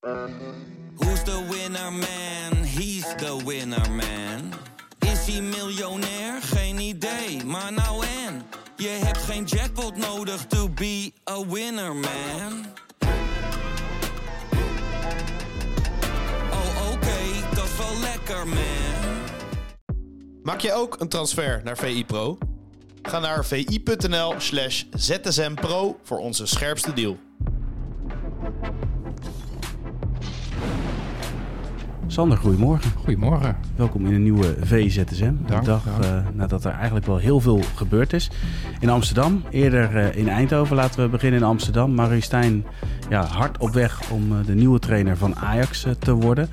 Who's 0.00 1.22
the 1.24 1.46
winner 1.50 1.90
man? 1.90 2.64
He's 2.64 3.04
the 3.16 3.36
winner 3.44 3.90
man. 3.90 4.52
Is 4.98 5.26
hij 5.26 5.42
miljonair? 5.42 6.42
Geen 6.42 6.78
idee, 6.78 7.44
maar 7.44 7.72
nou 7.72 8.06
en. 8.26 8.42
Je 8.76 8.88
hebt 8.88 9.18
geen 9.18 9.44
jackpot 9.44 9.96
nodig 9.96 10.46
to 10.46 10.68
be 10.68 11.12
a 11.30 11.46
winner 11.46 11.94
man. 11.94 12.66
Oh 16.50 16.92
oké, 16.92 17.54
dat 17.54 17.64
is 17.64 17.76
wel 17.76 18.00
lekker 18.00 18.48
man. 18.48 19.24
Maak 20.42 20.60
je 20.60 20.72
ook 20.72 21.00
een 21.00 21.08
transfer 21.08 21.60
naar 21.64 21.76
VI 21.76 22.04
Pro? 22.04 22.38
Ga 23.02 23.18
naar 23.18 23.44
vi.nl 23.44 24.34
slash 24.38 24.84
zsmpro 24.90 25.98
voor 26.02 26.18
onze 26.18 26.46
scherpste 26.46 26.92
deal. 26.92 27.18
Sander, 32.10 32.38
goedemorgen. 32.38 32.90
Goedemorgen. 32.96 33.56
Welkom 33.76 34.06
in 34.06 34.14
een 34.14 34.22
nieuwe 34.22 34.56
VZSM. 34.60 35.32
Dank, 35.46 35.64
dag 35.64 35.84
dank. 35.84 36.04
eh, 36.04 36.26
nadat 36.34 36.64
er 36.64 36.72
eigenlijk 36.72 37.06
wel 37.06 37.16
heel 37.16 37.40
veel 37.40 37.60
gebeurd 37.74 38.12
is. 38.12 38.30
In 38.80 38.88
Amsterdam, 38.88 39.42
eerder 39.50 39.96
eh, 39.96 40.16
in 40.16 40.28
Eindhoven. 40.28 40.76
Laten 40.76 41.02
we 41.02 41.08
beginnen 41.08 41.40
in 41.40 41.46
Amsterdam. 41.46 41.94
Marie 41.94 42.20
Stijn 42.20 42.64
ja, 43.08 43.24
hard 43.24 43.58
op 43.58 43.70
weg 43.70 44.10
om 44.10 44.38
eh, 44.38 44.46
de 44.46 44.54
nieuwe 44.54 44.78
trainer 44.78 45.16
van 45.16 45.36
Ajax 45.36 45.86
te 45.98 46.12
worden. 46.14 46.48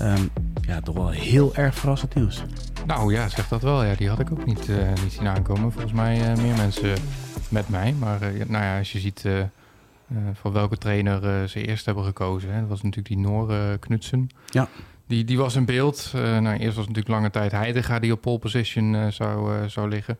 Ehm, 0.00 0.22
ja, 0.60 0.80
toch 0.80 0.94
wel 0.94 1.10
heel 1.10 1.54
erg 1.54 1.74
verrassend 1.74 2.14
nieuws. 2.14 2.44
Nou 2.86 3.12
ja, 3.12 3.28
zeg 3.28 3.48
dat 3.48 3.62
wel. 3.62 3.84
Ja, 3.84 3.94
die 3.94 4.08
had 4.08 4.18
ik 4.20 4.30
ook 4.32 4.46
niet, 4.46 4.68
niet 5.02 5.12
zien 5.12 5.26
aankomen. 5.26 5.72
Volgens 5.72 5.92
mij 5.92 6.32
meer 6.36 6.56
mensen 6.56 6.94
met 7.48 7.68
mij. 7.68 7.94
Maar 7.98 8.18
nou 8.46 8.64
ja, 8.64 8.78
als 8.78 8.92
je 8.92 8.98
ziet 8.98 9.24
eh, 9.24 9.32
van 10.32 10.52
welke 10.52 10.76
trainer 10.76 11.48
ze 11.48 11.66
eerst 11.66 11.86
hebben 11.86 12.04
gekozen. 12.04 12.52
Hè, 12.52 12.60
dat 12.60 12.68
was 12.68 12.82
natuurlijk 12.82 13.08
die 13.14 13.18
Noor 13.18 13.78
Knutsen. 13.78 14.28
Ja. 14.46 14.68
Die, 15.06 15.24
die 15.24 15.38
was 15.38 15.54
in 15.54 15.64
beeld. 15.64 16.12
Eh, 16.14 16.20
nou, 16.38 16.56
eerst 16.58 16.76
was 16.76 16.86
natuurlijk 16.86 17.14
lange 17.14 17.30
tijd 17.30 17.52
Heidega 17.52 17.98
die 17.98 18.12
op 18.12 18.20
pole 18.20 18.38
position 18.38 18.94
eh, 18.94 19.06
zou, 19.08 19.54
eh, 19.56 19.68
zou 19.68 19.88
liggen. 19.88 20.18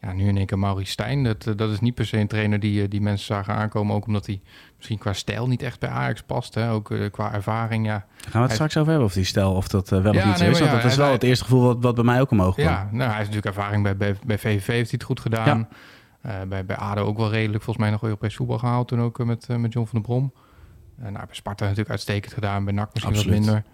Ja, 0.00 0.12
nu 0.12 0.28
in 0.28 0.36
één 0.36 0.46
keer 0.46 0.58
Maurice 0.58 0.90
Stijn. 0.92 1.24
Dat, 1.24 1.52
dat 1.56 1.70
is 1.70 1.80
niet 1.80 1.94
per 1.94 2.06
se 2.06 2.16
een 2.18 2.26
trainer 2.26 2.60
die, 2.60 2.88
die 2.88 3.00
mensen 3.00 3.26
zagen 3.26 3.54
aankomen. 3.54 3.94
Ook 3.96 4.06
omdat 4.06 4.26
hij 4.26 4.40
misschien 4.76 4.98
qua 4.98 5.12
stijl 5.12 5.46
niet 5.46 5.62
echt 5.62 5.80
bij 5.80 5.88
Ajax 5.88 6.22
past. 6.22 6.54
Hè. 6.54 6.70
Ook 6.70 6.94
qua 7.10 7.32
ervaring, 7.32 7.86
ja. 7.86 7.92
Gaan 7.98 8.06
we 8.32 8.38
het 8.38 8.46
Hij- 8.46 8.54
straks 8.54 8.76
over 8.76 8.88
hebben 8.88 9.06
of 9.08 9.12
die 9.14 9.24
stel 9.24 9.54
of 9.54 9.68
dat 9.68 9.88
wel 9.88 10.12
Ja, 10.12 10.20
of 10.20 10.24
niet 10.26 10.38
zo 10.38 10.44
is. 10.50 10.58
Want 10.60 10.72
dat 10.72 10.84
is 10.84 10.96
wel 10.96 11.04
hij- 11.04 11.14
het 11.14 11.22
eerste 11.22 11.44
gevoel 11.44 11.62
wat, 11.62 11.76
wat 11.80 11.94
bij 11.94 12.04
mij 12.04 12.20
ook 12.20 12.30
omhoog 12.30 12.54
kwam. 12.54 12.66
Ja, 12.66 12.88
nou, 12.92 13.08
hij 13.08 13.16
heeft 13.18 13.30
natuurlijk 13.30 13.56
ervaring 13.56 13.82
bij, 13.82 13.96
bij, 13.96 14.16
bij 14.26 14.38
VVV, 14.38 14.66
heeft 14.66 14.90
hij 14.90 14.98
het 14.98 15.02
goed 15.04 15.20
gedaan. 15.20 15.68
Bij, 16.48 16.64
bij 16.66 16.76
ADO 16.76 17.02
ook 17.04 17.16
wel 17.16 17.30
redelijk, 17.30 17.62
volgens 17.64 17.84
mij 17.84 17.90
nog 17.94 18.02
Europees 18.02 18.36
voetbal 18.36 18.58
gehaald. 18.58 18.88
Toen 18.88 19.00
ook 19.00 19.24
met, 19.24 19.48
met 19.48 19.72
John 19.72 19.86
van 19.88 19.98
der 19.98 20.08
Brom. 20.08 20.32
Nou, 20.96 21.12
bij 21.12 21.26
Sparta 21.30 21.62
natuurlijk 21.62 21.90
uitstekend 21.90 22.32
gedaan. 22.32 22.64
Bij 22.64 22.72
NAC 22.74 22.88
misschien 22.92 23.14
Absoluut. 23.14 23.36
wat 23.38 23.46
minder. 23.46 23.64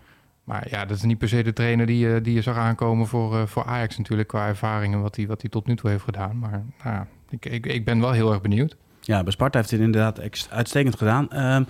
Maar 0.47 0.67
ja, 0.71 0.85
dat 0.85 0.97
is 0.97 1.03
niet 1.03 1.19
per 1.19 1.29
se 1.29 1.43
de 1.43 1.53
trainer 1.53 1.87
die, 1.87 1.99
je- 2.09 2.21
die 2.21 2.43
zag 2.43 2.57
aankomen 2.57 3.07
voor, 3.07 3.37
eh, 3.39 3.47
voor 3.47 3.65
Ajax 3.65 3.99
natuurlijk. 3.99 4.29
Qua 4.29 4.47
ervaring 4.47 4.95
en 4.95 5.01
wat 5.03 5.17
hij, 5.17 5.27
wat 5.27 5.45
tot 5.51 5.67
nu 5.67 5.77
toe 5.77 5.91
heeft 5.91 6.05
gedaan. 6.05 6.39
Maar 6.39 6.65
nou, 6.85 7.05
ik, 7.31 7.47
ik, 7.47 7.67
ik 7.67 7.85
ben 7.85 8.01
wel 8.01 8.13
heel 8.13 8.31
erg 8.33 8.41
benieuwd. 8.41 8.77
Ja, 9.01 9.23
bij 9.23 9.33
Sparta 9.33 9.59
heeft 9.59 9.71
hij 9.71 9.81
inderdaad 9.81 10.21
uitstekend 10.51 10.97
gedaan. 10.97 11.31
Ehm, 11.31 11.63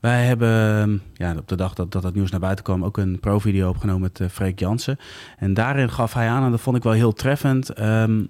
wij 0.00 0.24
hebben 0.26 1.02
ja, 1.14 1.34
op 1.36 1.48
de 1.48 1.56
dag 1.56 1.74
dat, 1.74 1.92
dat 1.92 2.02
het 2.02 2.14
nieuws 2.14 2.30
naar 2.30 2.40
buiten 2.40 2.64
kwam 2.64 2.84
ook 2.84 2.96
een 2.96 3.20
pro-video 3.20 3.68
opgenomen 3.68 4.00
met 4.02 4.20
eh, 4.20 4.28
Freek 4.28 4.58
Jansen. 4.58 4.98
En 5.38 5.54
daarin 5.54 5.90
gaf 5.90 6.14
hij 6.14 6.28
aan, 6.28 6.44
en 6.44 6.50
dat 6.50 6.60
vond 6.60 6.76
ik 6.76 6.82
wel 6.82 6.92
heel 6.92 7.12
treffend, 7.12 7.68
ehm, 7.70 8.24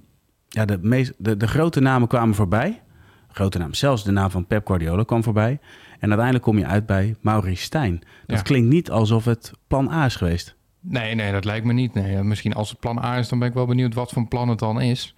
ja, 0.48 0.64
de, 0.64 1.36
de, 1.36 1.46
grote 1.48 1.80
namen 1.80 2.08
kwamen 2.08 2.34
voorbij. 2.34 2.82
Grote 3.30 3.58
naam, 3.58 3.74
zelfs 3.74 4.04
de 4.04 4.10
naam 4.12 4.30
van 4.30 4.46
Pep 4.46 4.66
Guardiola 4.66 5.02
kwam 5.04 5.22
voorbij. 5.22 5.60
En 6.02 6.08
uiteindelijk 6.08 6.44
kom 6.44 6.58
je 6.58 6.66
uit 6.66 6.86
bij 6.86 7.14
Maurice 7.20 7.62
Stijn. 7.62 8.02
Dat 8.26 8.36
Ja. 8.36 8.42
klinkt 8.42 8.68
niet 8.68 8.90
alsof 8.90 9.24
het 9.24 9.52
plan 9.66 9.88
A 9.90 10.04
is 10.04 10.16
geweest. 10.16 10.56
Nee, 10.80 11.14
nee, 11.14 11.32
dat 11.32 11.44
lijkt 11.44 11.66
me 11.66 11.72
niet. 11.72 11.94
Nee, 11.94 12.16
Eh, 12.16 12.22
misschien 12.22 12.54
als 12.54 12.70
het 12.70 12.78
plan 12.80 12.98
A 13.04 13.18
is, 13.18 13.28
dan 13.28 13.38
ben 13.38 13.48
ik 13.48 13.54
wel 13.54 13.66
benieuwd 13.66 13.94
wat 13.94 14.10
voor 14.12 14.26
plan 14.28 14.48
het 14.48 14.58
dan 14.58 14.80
is. 14.80 15.14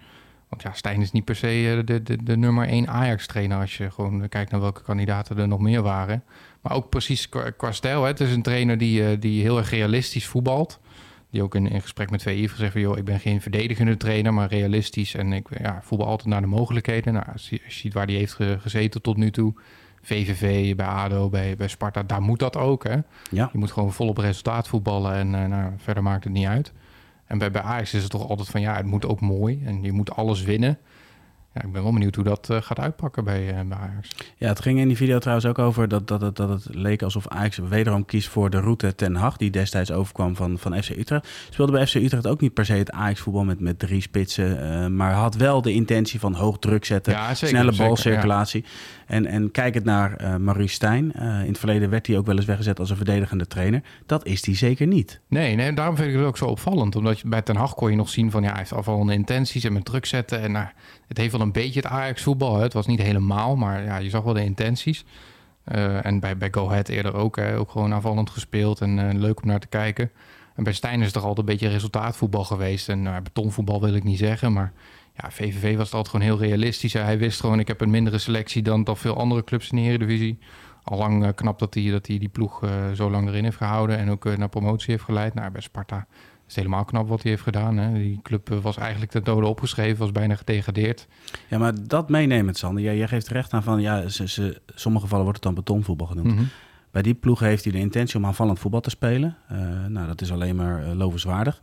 Want 0.48 0.62
ja, 0.62 0.72
Stijn 0.72 1.00
is 1.00 1.12
niet 1.12 1.25
per 1.25 1.36
se 1.36 1.47
eh, 1.78 1.86
de, 1.86 2.03
de, 2.03 2.22
de 2.22 2.36
nummer 2.36 2.69
1 2.69 2.88
Ajax-trainer... 2.88 3.59
als 3.60 3.76
je 3.76 3.91
gewoon 3.91 4.28
kijkt 4.28 4.50
naar 4.50 4.60
welke 4.60 4.82
kandidaten 4.82 5.38
er 5.38 5.48
nog 5.48 5.60
meer 5.60 5.82
waren. 5.82 6.25
Maar 6.62 6.72
ook 6.72 6.88
precies 6.88 7.28
qua, 7.28 7.50
qua 7.50 7.72
stijl. 7.72 8.03
Hè. 8.03 8.09
Het 8.09 8.20
is 8.20 8.32
een 8.32 8.42
trainer 8.42 8.78
die, 8.78 9.06
eh, 9.06 9.16
die 9.20 9.42
heel 9.42 9.59
erg 9.59 9.70
realistisch 9.70 10.26
voetbalt. 10.26 10.80
Die 11.30 11.42
ook 11.42 11.54
in, 11.54 11.66
in 11.70 11.80
gesprek 11.82 12.10
met 12.10 12.22
VI 12.22 12.30
heeft 12.30 12.53
gezegd... 12.53 12.72
van, 12.72 12.80
joh, 12.80 12.97
ik 12.98 13.04
ben 13.04 13.20
geen 13.20 13.41
verdedigende 13.41 13.97
trainer, 13.97 14.34
maar 14.34 14.48
realistisch. 14.48 15.14
En 15.14 15.32
ik 15.32 15.47
ja, 15.62 15.78
voetbal 15.82 16.06
altijd 16.09 16.28
naar 16.28 16.41
de 16.41 16.47
mogelijkheden. 16.47 17.12
Nou, 17.12 17.26
als 17.32 17.48
je, 17.48 17.60
als 17.64 17.75
je 17.75 17.80
ziet 17.80 17.94
waar 17.94 18.06
hij 18.06 18.14
heeft 18.14 18.32
ge- 18.34 18.56
gezeten 18.60 19.03
tot 19.03 19.16
nu 19.16 19.30
toe... 19.30 19.54
VVV, 20.04 20.75
bij 20.76 20.87
ADO, 20.87 21.28
bij, 21.28 21.56
bij 21.56 21.69
Sparta, 21.69 22.03
daar 22.03 22.22
moet 22.22 22.38
dat 22.38 22.56
ook, 22.56 22.84
hè? 22.84 22.97
Ja, 23.31 23.48
Je 23.53 23.59
moet 23.59 23.72
gewoon 23.72 23.92
volop 23.92 24.19
resultaat 24.19 24.69
voetballen 24.69 25.15
en 25.15 25.34
eh, 25.34 25.48
nou, 25.48 25.72
verder 25.76 26.03
maakt 26.03 26.25
het 26.25 26.32
niet 26.32 26.47
uit. 26.47 26.72
En 27.26 27.38
bij, 27.38 27.50
bij 27.50 27.62
Ajax 27.62 27.94
is 27.94 28.03
het 28.03 28.10
toch 28.10 28.28
altijd 28.28 28.48
van 28.48 28.60
ja, 28.60 28.76
het 28.76 28.87
moet 28.87 29.06
ook 29.06 29.20
mooi 29.20 29.62
en 29.65 29.82
je 29.82 29.92
moet 29.92 30.16
alles 30.16 30.42
winnen. 30.42 30.78
Ja, 31.54 31.62
ik 31.62 31.72
ben 31.72 31.82
wel 31.82 31.92
benieuwd 31.92 32.15
hoe 32.15 32.25
dat 32.25 32.50
eh, 32.50 32.62
gaat 32.62 32.78
uitpakken 32.78 33.25
bij, 33.25 33.48
eh, 33.48 33.60
bij 33.65 33.78
Ajax. 33.78 34.09
Ja, 34.37 34.48
het 34.48 34.60
ging 34.60 34.78
in 34.78 34.88
die 34.88 34.97
video 34.97 35.19
trouwens 35.19 35.47
ook 35.47 35.59
over 35.59 35.88
dat, 35.88 36.09
dat, 36.09 36.21
het, 36.21 36.36
dat 36.36 36.48
het 36.48 36.75
leek 36.75 37.03
alsof 37.03 37.28
Ajax 37.28 37.59
wederom 37.59 38.04
kiest 38.04 38.28
voor 38.28 38.50
de 38.50 38.60
route 38.60 38.94
Ten 38.94 39.15
Hag, 39.15 39.36
die 39.36 39.50
destijds 39.50 39.92
overkwam 39.92 40.36
van, 40.36 40.59
van 40.59 40.82
FC 40.82 40.91
Utrecht. 40.91 41.28
Speelde 41.50 41.72
bij 41.72 41.86
FC 41.86 41.94
Utrecht 41.94 42.26
ook 42.26 42.41
niet 42.41 42.54
per 42.54 42.65
se 42.65 42.72
het 42.72 42.91
Ajax-voetbal 42.91 43.44
met, 43.44 43.60
met 43.60 43.78
drie 43.78 44.00
spitsen, 44.00 44.97
maar 44.97 45.12
had 45.12 45.34
wel 45.34 45.62
de 45.62 45.72
intentie 45.72 46.21
van 46.21 46.34
hoog 46.34 46.59
druk 46.59 46.84
zetten, 46.84 47.12
Ja, 47.12 47.34
zeker, 47.34 47.48
snelle 47.48 47.76
balcirculatie. 47.76 48.65
En, 49.06 49.26
en 49.26 49.50
kijk 49.50 49.75
het 49.75 49.84
naar 49.84 50.16
eh 50.16 50.37
Maurice 50.37 50.75
Stijn. 50.75 51.12
Eh, 51.12 51.41
in 51.41 51.48
het 51.48 51.59
verleden 51.59 51.91
werd 51.91 52.06
hij 52.06 52.19
ook 52.19 52.26
wel 52.26 52.37
eens 52.37 52.44
weggezet 52.44 52.78
als 52.78 52.91
een 52.91 52.97
verdedigende 52.97 53.47
trainer. 53.47 53.82
Dat 54.06 54.26
is 54.26 54.47
hij 54.47 54.54
zeker 54.54 54.87
niet. 54.87 55.20
Nee, 55.28 55.54
nee, 55.54 55.72
daarom 55.72 55.97
vind 55.97 56.09
ik 56.09 56.15
het 56.16 56.25
ook 56.25 56.37
zo 56.37 56.47
opvallend. 56.47 56.97
Omdat 56.97 57.20
je 57.20 57.28
bij 57.28 57.42
Ten 57.42 57.56
Hag 57.56 57.75
kon 57.75 57.91
je 57.91 57.97
nog 57.97 58.09
zien 58.09 58.31
van 58.31 58.42
ja, 58.42 58.48
hij 58.48 58.59
heeft 58.59 58.72
afvallende 58.72 59.12
intenties 59.12 59.65
en 59.65 59.72
met 59.72 59.84
druk 59.84 60.06
zetten. 60.06 60.41
En 60.41 60.53
nou, 60.53 60.66
het 61.09 61.16
heeft 61.16 61.32
wel 61.32 61.41
een 61.41 61.53
beetje 61.53 61.81
het 61.81 61.88
Ajax 61.88 62.22
voetbal. 62.22 62.56
Het 62.56 62.72
was 62.72 62.87
niet 62.87 63.03
helemaal, 63.03 63.56
maar 63.56 63.84
ja, 63.84 63.97
je 63.97 64.10
zag 64.10 64.22
wel 64.22 64.34
de 64.34 64.44
intenties. 64.44 65.04
Eh, 65.65 66.06
en 66.06 66.21
bij, 66.21 66.36
bij 66.36 66.48
Go 66.50 66.69
Ahead 66.69 66.88
eerder 66.88 67.15
ook. 67.15 67.36
Hè, 67.36 67.59
ook 67.59 67.71
gewoon 67.71 67.92
aanvallend 67.92 68.31
gespeeld 68.31 68.81
en 68.81 69.19
leuk 69.19 69.42
om 69.42 69.48
naar 69.48 69.60
te 69.60 69.66
kijken. 69.66 70.10
En 70.54 70.65
bij 70.65 70.72
Stijn 70.72 70.98
is 70.98 71.04
het 71.04 71.15
toch 71.15 71.25
altijd 71.25 71.48
een 71.48 71.53
beetje 71.53 71.69
resultaatvoetbal 71.69 72.44
geweest. 72.44 72.88
En 72.88 73.03
nou, 73.03 73.22
betonvoetbal 73.22 73.81
wil 73.81 73.94
ik 73.94 74.04
niet 74.04 74.19
zeggen, 74.19 74.53
maar 74.53 74.72
ja, 75.16 75.30
VVV 75.30 75.76
was 75.76 75.86
het 75.86 75.94
altijd 75.94 76.14
gewoon 76.14 76.26
heel 76.26 76.47
realistisch. 76.48 76.92
Hij 76.92 77.19
wist 77.19 77.41
gewoon, 77.41 77.58
ik 77.58 77.69
heb 77.69 77.80
een 77.80 77.91
mindere 77.91 78.19
selectie 78.19 78.62
dan, 78.62 78.84
dan 78.84 78.97
veel 78.97 79.16
andere 79.16 79.44
clubs 79.44 79.70
in 79.70 79.76
de 79.76 79.82
Eredivisie. 79.82 80.38
Allang 80.84 81.25
eh, 81.25 81.34
knap 81.34 81.58
dat 81.58 81.75
hij, 81.75 81.91
dat 81.91 82.06
hij 82.06 82.19
die 82.19 82.28
ploeg 82.28 82.62
eh, 82.62 82.70
zo 82.94 83.10
lang 83.10 83.28
erin 83.28 83.44
heeft 83.44 83.56
gehouden 83.56 83.98
en 83.98 84.10
ook 84.10 84.26
eh, 84.26 84.36
naar 84.36 84.48
promotie 84.48 84.91
heeft 84.91 85.04
geleid. 85.04 85.34
Nou, 85.34 85.50
bij 85.50 85.60
Sparta 85.60 86.06
is 86.19 86.54
het 86.54 86.56
helemaal 86.56 86.84
knap 86.84 87.08
wat 87.08 87.22
hij 87.22 87.30
heeft 87.30 87.42
gedaan. 87.42 87.76
Hè. 87.76 87.92
Die 87.92 88.20
club 88.22 88.48
was 88.48 88.76
eigenlijk 88.76 89.10
ten 89.10 89.24
dode 89.24 89.47
opgeschreven, 89.47 89.98
was 89.98 90.12
bijna 90.12 90.34
gedegradeerd. 90.34 91.06
Ja, 91.48 91.58
maar 91.58 91.72
dat 91.86 92.08
meenemen, 92.08 92.54
Sander. 92.54 92.82
Jij, 92.82 92.97
jij 92.97 93.08
geeft 93.08 93.28
recht 93.28 93.53
aan 93.53 93.62
van, 93.62 93.80
ja, 93.80 94.08
ze, 94.08 94.28
ze, 94.28 94.60
sommige 94.66 95.04
gevallen 95.04 95.24
wordt 95.24 95.44
het 95.44 95.54
dan 95.54 95.64
betonvoetbal 95.64 96.06
genoemd. 96.06 96.34
Mhm. 96.34 96.44
Bij 96.91 97.03
die 97.03 97.14
ploeg 97.14 97.41
heeft 97.41 97.64
hij 97.64 97.72
de 97.72 97.78
intentie 97.78 98.16
om 98.16 98.26
aanvallend 98.26 98.58
voetbal 98.58 98.80
te 98.80 98.91
spelen. 98.91 99.36
Nou, 99.88 100.06
dat 100.06 100.20
is 100.20 100.32
alleen 100.32 100.56
maar 100.56 100.84
lovenswaardig. 100.84 101.60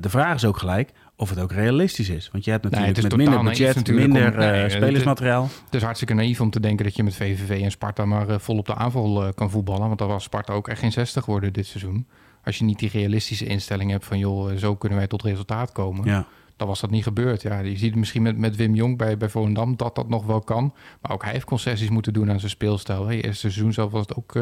De 0.00 0.08
vraag 0.08 0.34
is 0.34 0.44
ook 0.44 0.58
gelijk 0.58 0.92
of 1.22 1.30
het 1.30 1.38
ook 1.38 1.52
realistisch 1.52 2.08
is. 2.08 2.28
Want 2.32 2.44
je 2.44 2.50
hebt 2.50 2.62
natuurlijk 2.64 3.00
met 3.06 3.16
minder 3.16 3.42
budget, 3.44 3.88
minder 3.92 4.26
om- 4.34 4.40
eh, 4.40 4.50
nee, 4.50 4.68
spelersmateriaal. 4.70 5.42
Het 5.64 5.74
is 5.74 5.82
hartstikke 5.82 6.14
naïef 6.14 6.40
om 6.40 6.50
te 6.50 6.60
denken 6.60 6.84
dat 6.84 6.96
je 6.96 7.02
met 7.02 7.14
VVV 7.14 7.62
en 7.62 7.70
Sparta 7.70 8.04
maar 8.04 8.28
eh, 8.28 8.38
vol 8.38 8.58
op 8.58 8.66
de 8.66 8.74
aanval 8.74 9.22
eh, 9.24 9.28
kan 9.34 9.50
voetballen. 9.50 9.86
Want 9.86 9.98
dan 9.98 10.08
was 10.08 10.22
Sparta 10.24 10.52
ook 10.52 10.68
echt 10.68 10.80
geen 10.80 10.92
60 10.92 11.26
worden 11.26 11.52
dit 11.52 11.66
seizoen. 11.66 12.06
Als 12.44 12.58
je 12.58 12.64
niet 12.64 12.78
die 12.78 12.88
realistische 12.92 13.46
instelling 13.46 13.90
hebt 13.90 14.04
van 14.04 14.18
joh, 14.18 14.56
zo 14.56 14.76
kunnen 14.76 14.98
wij 14.98 15.06
tot 15.06 15.22
resultaat 15.22 15.72
komen. 15.72 16.04
Ja. 16.04 16.26
Dan 16.56 16.68
was 16.68 16.80
dat 16.80 16.90
niet 16.90 17.02
gebeurd. 17.02 17.42
Ja, 17.42 17.58
je 17.58 17.76
ziet 17.76 17.90
het 17.90 17.98
misschien 17.98 18.22
met, 18.22 18.38
met 18.38 18.56
Wim 18.56 18.74
Jong 18.74 18.96
bij, 18.98 19.16
bij 19.16 19.28
Volendam 19.28 19.76
dat 19.76 19.94
dat 19.94 20.08
nog 20.08 20.26
wel 20.26 20.40
kan. 20.40 20.74
Maar 21.00 21.12
ook 21.12 21.22
hij 21.22 21.32
heeft 21.32 21.44
concessies 21.44 21.88
moeten 21.90 22.12
doen 22.12 22.30
aan 22.30 22.38
zijn 22.38 22.50
speelstijl. 22.50 23.06
Hè. 23.06 23.14
Eerste 23.14 23.32
seizoen 23.40 23.72
zelf 23.72 23.90
was 23.92 24.00
het 24.00 24.16
ook 24.16 24.38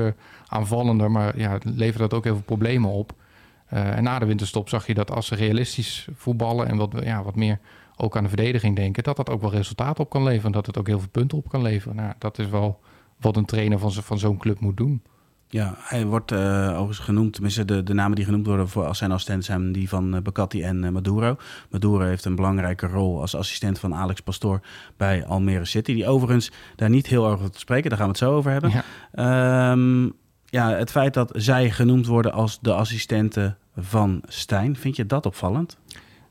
aanvallender, 0.47 1.11
maar 1.11 1.39
ja, 1.39 1.53
het 1.53 1.65
leverde 1.65 1.99
dat 2.09 2.15
ook 2.15 2.25
heel 2.25 2.35
veel 2.35 2.43
problemen 2.45 2.91
op. 2.91 3.13
Eh, 3.71 3.97
en 3.97 4.03
na 4.03 4.19
de 4.19 4.27
winterstop 4.27 4.69
zag 4.69 4.87
je 4.87 4.95
dat 4.95 5.11
als 5.11 5.27
ze 5.27 5.35
realistisch 5.35 6.09
voetballen 6.15 6.69
en 6.69 6.77
wat, 6.77 6.95
ja, 7.03 7.23
wat 7.23 7.37
meer 7.37 7.59
ook 7.97 8.17
aan 8.17 8.23
de 8.23 8.29
verdediging 8.29 8.77
denken, 8.77 9.03
dat 9.03 9.17
dat 9.17 9.31
ook 9.31 9.41
wel 9.41 9.51
resultaat 9.51 9.99
op 9.99 10.11
kan 10.11 10.23
leveren. 10.23 10.53
Dat 10.53 10.67
het 10.67 10.79
ook 10.79 10.87
heel 10.87 10.99
veel 10.99 11.09
punten 11.09 11.39
op 11.39 11.49
kan 11.49 11.63
leveren. 11.63 11.97
Nou, 11.97 12.13
dat 12.19 12.39
is 12.39 12.49
wel 12.49 12.81
wat 13.21 13.37
een 13.37 13.45
trainer 13.45 13.79
van, 13.79 13.91
zo- 13.91 14.01
van 14.01 14.19
zo'n 14.19 14.39
club 14.39 14.61
moet 14.61 14.77
doen. 14.77 15.03
Ja, 15.49 15.75
hij 15.79 16.07
wordt 16.07 16.33
eh, 16.33 16.69
overigens 16.69 16.99
genoemd, 16.99 17.33
tenminste 17.33 17.65
de, 17.65 17.83
de 17.83 17.95
namen 17.95 18.17
die 18.17 18.25
genoemd 18.25 18.47
worden 18.47 18.69
voor 18.69 18.87
als 18.87 18.99
zijn 18.99 19.13
assistent 19.13 19.45
zijn 19.45 19.73
die 19.73 19.89
van 19.89 20.15
uh, 20.15 20.21
Bacatti 20.21 20.63
en 20.63 20.83
uh, 20.83 20.91
Maduro. 20.91 21.37
Maduro 21.71 22.05
heeft 22.05 22.25
een 22.25 22.35
belangrijke 22.35 22.87
rol 22.87 23.21
als 23.21 23.35
assistent 23.37 23.79
van 23.79 23.95
Alex 23.95 24.21
Pastoor 24.21 24.61
bij 24.97 25.27
Almere 25.27 25.65
City. 25.65 25.95
Die 25.95 26.07
overigens 26.07 26.51
daar 26.77 26.91
niet 26.91 27.07
heel 27.07 27.25
erg 27.25 27.35
over 27.35 27.51
te 27.51 27.59
spreken, 27.59 27.89
daar 27.89 27.99
gaan 27.99 28.09
we 28.09 28.13
het 28.13 28.23
zo 28.23 28.35
over 28.35 28.51
hebben. 28.51 28.71
Ja. 29.13 29.71
Um, 29.73 30.13
ja, 30.45 30.71
het 30.71 30.91
feit 30.91 31.15
dat 31.15 31.33
zij 31.35 31.71
genoemd 31.71 32.07
worden 32.07 32.33
als 32.33 32.59
de 32.61 32.73
assistenten 32.73 33.59
van 33.77 34.23
Stijn, 34.27 34.77
vind 34.77 34.97
je 34.97 35.07
dat 35.07 35.27
opvallend? 35.27 35.79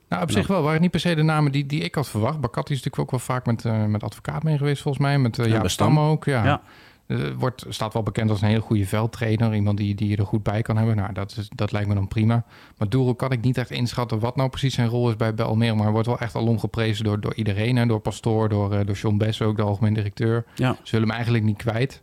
Nou, 0.09 0.23
op 0.23 0.31
zich 0.31 0.47
wel. 0.47 0.61
Waren 0.61 0.81
niet 0.81 0.91
per 0.91 0.99
se 0.99 1.15
de 1.15 1.23
namen 1.23 1.51
die, 1.51 1.65
die 1.65 1.81
ik 1.81 1.95
had 1.95 2.09
verwacht. 2.09 2.39
Bacatti 2.39 2.73
is 2.73 2.83
natuurlijk 2.83 3.03
ook 3.03 3.11
wel 3.11 3.19
vaak 3.19 3.45
met, 3.45 3.63
uh, 3.63 3.85
met 3.85 4.03
advocaat 4.03 4.43
mee 4.43 4.57
geweest, 4.57 4.81
volgens 4.81 5.03
mij. 5.03 5.19
Met 5.19 5.37
uh, 5.37 5.45
ja, 5.45 5.67
Stam 5.67 5.99
ook, 5.99 6.25
ja. 6.25 6.43
ja. 6.45 6.61
Eh, 7.07 7.17
wordt, 7.37 7.65
staat 7.69 7.93
wel 7.93 8.03
bekend 8.03 8.29
als 8.29 8.41
een 8.41 8.47
hele 8.47 8.61
goede 8.61 8.85
veldtrainer. 8.85 9.55
Iemand 9.55 9.77
die, 9.77 9.95
die 9.95 10.09
je 10.09 10.17
er 10.17 10.25
goed 10.25 10.43
bij 10.43 10.61
kan 10.61 10.77
hebben. 10.77 10.95
Nou, 10.95 11.13
dat, 11.13 11.35
is, 11.37 11.49
dat 11.55 11.71
lijkt 11.71 11.87
me 11.87 11.93
dan 11.93 12.07
prima. 12.07 12.43
Maar 12.77 12.89
Doero 12.89 13.13
kan 13.13 13.31
ik 13.31 13.41
niet 13.41 13.57
echt 13.57 13.71
inschatten 13.71 14.19
wat 14.19 14.35
nou 14.35 14.49
precies 14.49 14.73
zijn 14.73 14.87
rol 14.87 15.09
is 15.09 15.15
bij, 15.15 15.35
Almere. 15.35 15.73
Maar 15.73 15.83
hij 15.83 15.91
wordt 15.91 16.07
wel 16.07 16.19
echt 16.19 16.35
al 16.35 16.47
omgeprezen 16.47 17.03
door, 17.03 17.19
door 17.19 17.33
iedereen. 17.33 17.75
Hè? 17.75 17.85
Door 17.85 17.99
Pastoor, 17.99 18.49
door, 18.49 18.85
door 18.85 18.95
John 18.95 19.17
Bess, 19.17 19.41
ook 19.41 19.55
de 19.55 19.63
algemeen 19.63 19.93
directeur. 19.93 20.45
Ja. 20.55 20.73
Ze 20.73 20.79
zullen 20.83 21.07
hem 21.07 21.15
eigenlijk 21.15 21.43
niet 21.43 21.57
kwijt. 21.57 22.01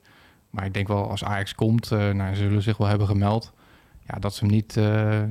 Maar 0.50 0.64
ik 0.64 0.74
denk 0.74 0.88
wel 0.88 1.10
als 1.10 1.24
Ajax 1.24 1.54
komt, 1.54 1.90
nou, 1.90 2.34
ze 2.34 2.42
zullen 2.42 2.62
zich 2.62 2.76
wel 2.76 2.88
hebben 2.88 3.06
gemeld. 3.06 3.52
Ja, 4.08 4.18
dat 4.18 4.34
ze 4.34 4.44
hem 4.44 4.54
niet 4.54 4.76
uh, 4.78 5.22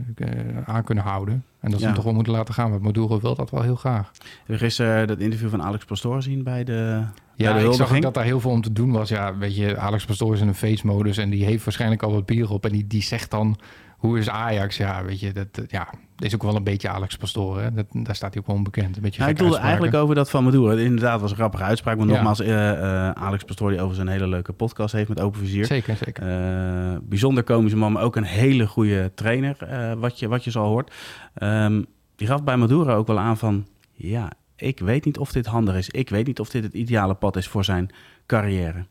aan 0.66 0.83
kunnen 0.83 1.04
houden. 1.04 1.44
En 1.60 1.69
dat 1.72 1.80
ze 1.80 1.80
Ja. 1.80 1.86
hem 1.86 1.95
toch 1.95 2.04
wel 2.04 2.13
moeten 2.13 2.33
laten 2.33 2.54
gaan. 2.54 2.69
Want 2.69 2.81
Maduro 2.81 3.19
wil 3.19 3.36
dat 3.36 3.50
wel 3.50 3.62
heel 3.62 3.75
graag. 3.75 4.12
Heb 4.18 4.27
je 4.45 4.57
gisteren 4.57 5.07
dat 5.07 5.19
interview 5.19 5.50
van 5.50 5.63
Alex 5.63 5.86
Pastoor 5.86 6.16
gezien 6.16 6.44
bij 6.44 6.63
de, 6.63 6.72
bij 6.74 7.07
de 7.36 7.44
Ja, 7.44 7.57
ik 7.57 7.74
zag 7.74 8.00
dat 8.00 8.13
daar 8.13 8.24
heel 8.24 8.39
veel 8.39 8.51
om 8.51 8.62
te 8.62 8.72
doen 8.74 8.92
was. 8.92 9.10
Ja, 9.10 9.38
weet 9.38 9.56
je, 9.56 9.77
Alex 9.77 10.06
Pastoor 10.06 10.33
is 10.33 10.42
in 10.42 10.48
een 10.48 10.56
feestmodus 10.56 11.18
en 11.18 11.30
die 11.30 11.45
heeft 11.45 11.63
waarschijnlijk 11.63 12.04
al 12.04 12.12
wat 12.12 12.25
bier 12.25 12.50
op. 12.51 12.66
En 12.66 12.72
die, 12.72 12.88
die 12.88 13.04
zegt 13.04 13.31
dan, 13.31 13.57
hoe 13.98 14.20
is 14.20 14.30
Ajax? 14.30 14.78
Ja, 14.78 15.04
weet 15.04 15.20
je, 15.20 15.32
dat, 15.32 15.48
ja, 15.68 15.88
is 16.18 16.34
ook 16.36 16.44
wel 16.44 16.56
een 16.56 16.64
beetje 16.64 16.90
Alex 16.90 17.18
Pastoor. 17.18 17.60
Hè? 17.62 17.74
Dat, 17.74 17.86
daar 17.92 18.16
staat 18.16 18.34
hij 18.34 18.42
ook 18.42 18.48
wel 18.48 18.56
onbekend. 18.56 18.96
Een 18.96 19.02
beetje 19.02 19.22
ik 19.22 19.28
bedoelde 19.28 19.44
uitspraken. 19.44 19.68
eigenlijk 19.68 20.04
over 20.04 20.16
dat 20.16 20.30
van 20.30 20.44
Maduro. 20.44 20.76
Inderdaad, 20.76 21.22
was 21.22 21.30
een 21.32 21.38
grappige 21.38 21.64
uitspraak. 21.64 21.98
Maar 21.98 22.08
Ja. 22.08 22.14
nogmaals, 22.14 22.40
eh, 22.40 22.72
eh, 22.72 23.12
Alex 23.12 23.44
Pastoor 23.44 23.70
die 23.70 23.82
over 23.82 23.96
zijn 23.96 24.08
hele 24.08 24.28
leuke 24.28 24.54
podcast 24.54 24.94
heeft 24.94 25.10
met 25.10 25.20
Open 25.20 25.40
Vizier. 25.40 25.66
Zeker, 25.66 25.96
zeker. 25.96 26.24
Eh, 26.28 26.98
bijzonder 27.02 27.44
komische 27.44 27.78
man, 27.78 27.92
maar 27.92 28.04
ook 28.04 28.16
een 28.16 28.24
hele 28.24 28.68
goede 28.68 29.12
trainer, 29.16 29.58
wat, 30.00 30.20
je, 30.20 30.28
wat 30.28 30.44
je 30.44 30.52
zo 30.52 30.64
hoort. 30.64 30.94
Ehm, 31.34 31.84
die 32.16 32.28
gaf 32.28 32.44
bij 32.44 32.58
Maduro 32.58 32.96
ook 32.96 33.08
wel 33.08 33.20
aan 33.20 33.38
van... 33.38 33.66
Ja, 33.94 34.32
ik 34.56 34.80
weet 34.80 35.06
niet 35.06 35.18
of 35.18 35.32
dit 35.32 35.46
handig 35.46 35.76
is. 35.76 35.90
Ik 35.90 36.10
weet 36.10 36.28
niet 36.28 36.40
of 36.40 36.50
dit 36.50 36.64
het 36.64 36.74
ideale 36.74 37.14
pad 37.14 37.36
is 37.36 37.48
voor 37.48 37.64
zijn 37.64 37.90
carrière. 38.26 38.86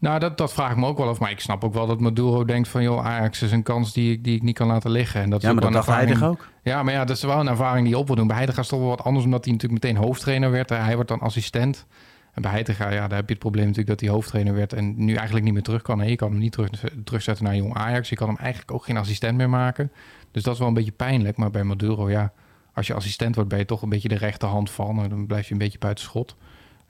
Nou, 0.00 0.18
dat, 0.18 0.38
dat 0.38 0.52
vraag 0.52 0.70
ik 0.70 0.76
me 0.76 0.86
ook 0.86 0.98
wel 0.98 1.08
af. 1.08 1.20
Maar 1.20 1.30
ik 1.30 1.40
snap 1.40 1.64
ook 1.64 1.72
wel 1.74 1.86
dat 1.86 2.00
Maduro 2.00 2.44
denkt 2.44 2.68
van... 2.68 2.82
joh, 2.82 3.06
Ajax 3.06 3.42
is 3.42 3.52
een 3.52 3.62
kans 3.62 3.92
die 3.92 4.12
ik, 4.12 4.24
die 4.24 4.34
ik 4.36 4.42
niet 4.42 4.54
kan 4.54 4.66
laten 4.66 4.90
liggen. 4.90 5.20
En 5.20 5.30
dat 5.30 5.38
is 5.42 5.46
Ja, 5.48 5.52
maar 5.52 5.62
dat 5.62 5.72
dacht 5.72 5.88
ervaring- 5.88 6.22
ook? 6.22 6.48
Ja, 6.62 6.82
maar 6.82 6.94
ja, 6.94 7.04
dat 7.04 7.16
is 7.16 7.22
wel 7.22 7.40
een 7.40 7.48
ervaring 7.48 7.82
die 7.84 7.94
je 7.94 8.00
op 8.00 8.06
wil 8.06 8.16
doen. 8.16 8.26
Bij 8.26 8.36
Heitinga 8.36 8.60
is 8.60 8.66
het 8.70 8.78
toch 8.78 8.86
wel 8.88 8.96
wat 8.96 9.06
anders... 9.06 9.24
omdat 9.24 9.44
hij 9.44 9.52
natuurlijk 9.54 9.82
meteen 9.84 10.02
hoofdtrainer 10.02 10.50
werd. 10.50 10.68
Hij 10.68 10.94
wordt 10.94 11.08
dan 11.08 11.20
assistent. 11.20 11.86
En 12.32 12.42
bij 12.42 12.50
Heitinga, 12.50 12.90
ja, 12.90 13.08
daar 13.08 13.18
heb 13.18 13.26
je 13.26 13.32
het 13.32 13.38
probleem 13.38 13.66
natuurlijk... 13.66 13.88
dat 13.88 14.00
hij 14.00 14.08
hoofdtrainer 14.08 14.54
werd 14.54 14.72
en 14.72 15.04
nu 15.04 15.14
eigenlijk 15.14 15.44
niet 15.44 15.54
meer 15.54 15.62
terug 15.62 15.82
kan. 15.82 15.98
Nee, 15.98 16.08
je 16.10 16.16
kan 16.16 16.30
hem 16.30 16.38
niet 16.38 16.52
terug, 16.52 16.70
terugzetten 17.04 17.44
naar 17.44 17.56
jong 17.56 17.74
Ajax. 17.74 18.08
Je 18.08 18.16
kan 18.16 18.28
hem 18.28 18.36
eigenlijk 18.36 18.72
ook 18.72 18.84
geen 18.84 18.96
assistent 18.96 19.36
meer 19.36 19.50
maken. 19.50 19.92
Dus 20.30 20.42
dat 20.42 20.52
is 20.52 20.58
wel 20.58 20.68
een 20.68 20.74
beetje 20.74 20.92
pijnlijk. 20.92 21.36
Maar 21.36 21.50
bij 21.50 21.64
Maduro, 21.64 22.10
ja... 22.10 22.32
als 22.74 22.86
je 22.86 22.94
assistent 22.94 23.34
wordt, 23.34 23.50
ben 23.50 23.58
je 23.58 23.64
toch 23.64 23.82
een 23.82 23.88
beetje 23.88 24.08
de 24.08 24.16
rechterhand 24.16 24.70
van. 24.70 25.02
En 25.02 25.08
dan 25.08 25.26
blijf 25.26 25.46
je 25.46 25.52
een 25.52 25.58
beetje 25.58 25.78
buiten 25.78 26.04
schot. 26.04 26.36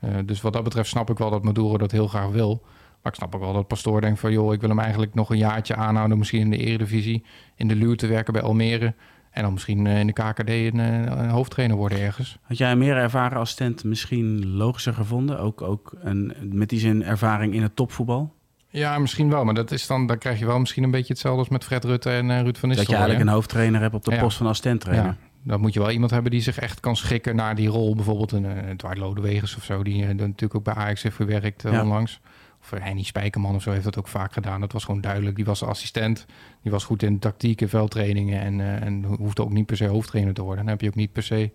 Eh, 0.01 0.11
dus 0.25 0.41
wat 0.41 0.53
dat 0.53 0.65
betreft 0.65 0.89
snap 0.89 1.11
ik 1.11 1.19
wel 1.19 1.31
dat 1.31 1.45
Maduro 1.45 1.79
dat 1.79 1.91
heel 1.91 2.09
graag 2.09 2.29
wil. 2.29 2.63
Maar 3.03 3.13
ik 3.13 3.19
snap 3.19 3.35
ook 3.35 3.41
wel 3.41 3.53
dat 3.53 3.67
Pastoor 3.67 4.01
denkt 4.01 4.21
van... 4.21 4.33
joh, 4.33 4.53
ik 4.53 4.61
wil 4.61 4.69
hem 4.69 4.79
eigenlijk 4.79 5.15
nog 5.15 5.31
een 5.31 5.39
jaartje 5.39 5.75
aanhouden... 5.75 6.19
misschien 6.19 6.41
in 6.41 6.51
de 6.51 6.57
eredivisie, 6.57 7.25
in 7.57 7.69
de 7.69 7.75
luur 7.75 7.97
te 7.97 8.07
werken 8.07 8.33
bij 8.33 8.43
Almere... 8.43 8.95
en 9.31 9.43
dan 9.43 9.53
misschien 9.53 9.87
eh, 9.87 9.99
in 10.01 10.07
de 10.07 10.13
KKD 10.13 10.49
een, 10.49 10.81
eh, 10.81 11.03
een 11.03 11.29
hoofdtrainer 11.29 11.77
worden 11.77 12.01
ergens. 12.01 12.39
Had 12.43 12.59
jij 12.59 12.71
een 12.73 12.79
meer 12.79 12.97
ervaren 12.97 13.39
assistent 13.39 13.85
misschien 13.85 14.47
logischer 14.57 14.95
gevonden? 14.95 15.39
Ook, 15.41 15.63
ook 15.63 15.93
een, 16.01 16.33
met 16.53 16.69
die 16.69 16.79
zin 16.79 17.05
ervaring 17.05 17.55
in 17.55 17.63
het 17.63 17.77
topvoetbal? 17.77 18.35
Ja, 18.69 18.99
misschien 18.99 19.31
wel. 19.31 19.45
Maar 19.45 19.55
dat 19.55 19.71
is 19.71 19.87
dan, 19.87 20.07
dan 20.07 20.19
krijg 20.19 20.39
je 20.39 20.47
wel 20.47 20.59
misschien 20.59 20.83
een 20.83 20.91
beetje 20.91 21.13
hetzelfde... 21.13 21.39
als 21.41 21.49
met 21.49 21.65
Fred 21.65 21.85
Rutte 21.85 22.11
en 22.11 22.31
eh, 22.31 22.41
Ruud 22.41 22.43
van 22.43 22.53
Dat 22.53 22.63
je 22.63 22.67
Nistelrooy. 22.69 22.97
eigenlijk 23.01 23.29
een 23.29 23.35
hoofdtrainer 23.35 23.81
hebt 23.81 23.95
op 23.95 24.05
de 24.05 24.11
Ja. 24.11 24.21
post 24.21 24.37
van 24.37 24.47
assistent-trainer. 24.47 25.07
Ja, 25.07 25.17
dan 25.43 25.61
moet 25.61 25.73
je 25.75 25.81
wel 25.81 25.91
iemand 25.91 26.11
hebben 26.11 26.31
die 26.31 26.41
zich 26.41 26.59
echt 26.59 26.81
kan 26.81 26.97
schikken 26.97 27.37
naar 27.37 27.55
die 27.55 27.69
rol. 27.69 27.95
Bijvoorbeeld 27.95 28.33
een 28.33 28.45
uh, 28.45 28.51
Dwight 28.77 28.99
Lodewegers 28.99 29.57
of 29.57 29.65
zo, 29.65 29.83
die 29.83 30.03
uh, 30.03 30.09
natuurlijk 30.09 30.55
ook 30.55 30.65
bij 30.65 30.75
Ajax 30.75 31.03
heeft 31.03 31.17
gewerkt 31.17 31.65
uh, 31.65 31.73
Ja. 31.73 31.83
onlangs. 31.83 32.21
Of 32.63 32.71
Henny 32.81 33.03
Spijkerman 33.03 33.55
of 33.55 33.63
zo 33.63 33.71
heeft 33.71 33.85
dat 33.85 33.99
ook 33.99 34.09
vaak 34.09 34.33
gedaan. 34.33 34.61
Dat 34.61 34.73
was 34.73 34.85
gewoon 34.85 35.01
duidelijk. 35.01 35.37
Die 35.37 35.45
was 35.45 35.63
assistent, 35.63 36.27
die 36.63 36.71
was 36.73 36.85
goed 36.85 37.03
in 37.03 37.19
tactiek 37.19 37.61
en 37.61 37.69
veldtrainingen 37.69 38.41
en, 38.41 38.59
uh, 38.59 38.83
en 38.83 39.05
hoefde 39.05 39.43
ook 39.43 39.53
niet 39.53 39.67
per 39.67 39.77
se 39.77 39.87
hoofdtrainer 39.87 40.35
te 40.35 40.43
worden. 40.43 40.65
Dan 40.65 40.73
heb 40.73 40.81
je 40.81 40.89
ook 40.89 40.95
niet 40.95 41.13
per 41.13 41.23
se 41.23 41.51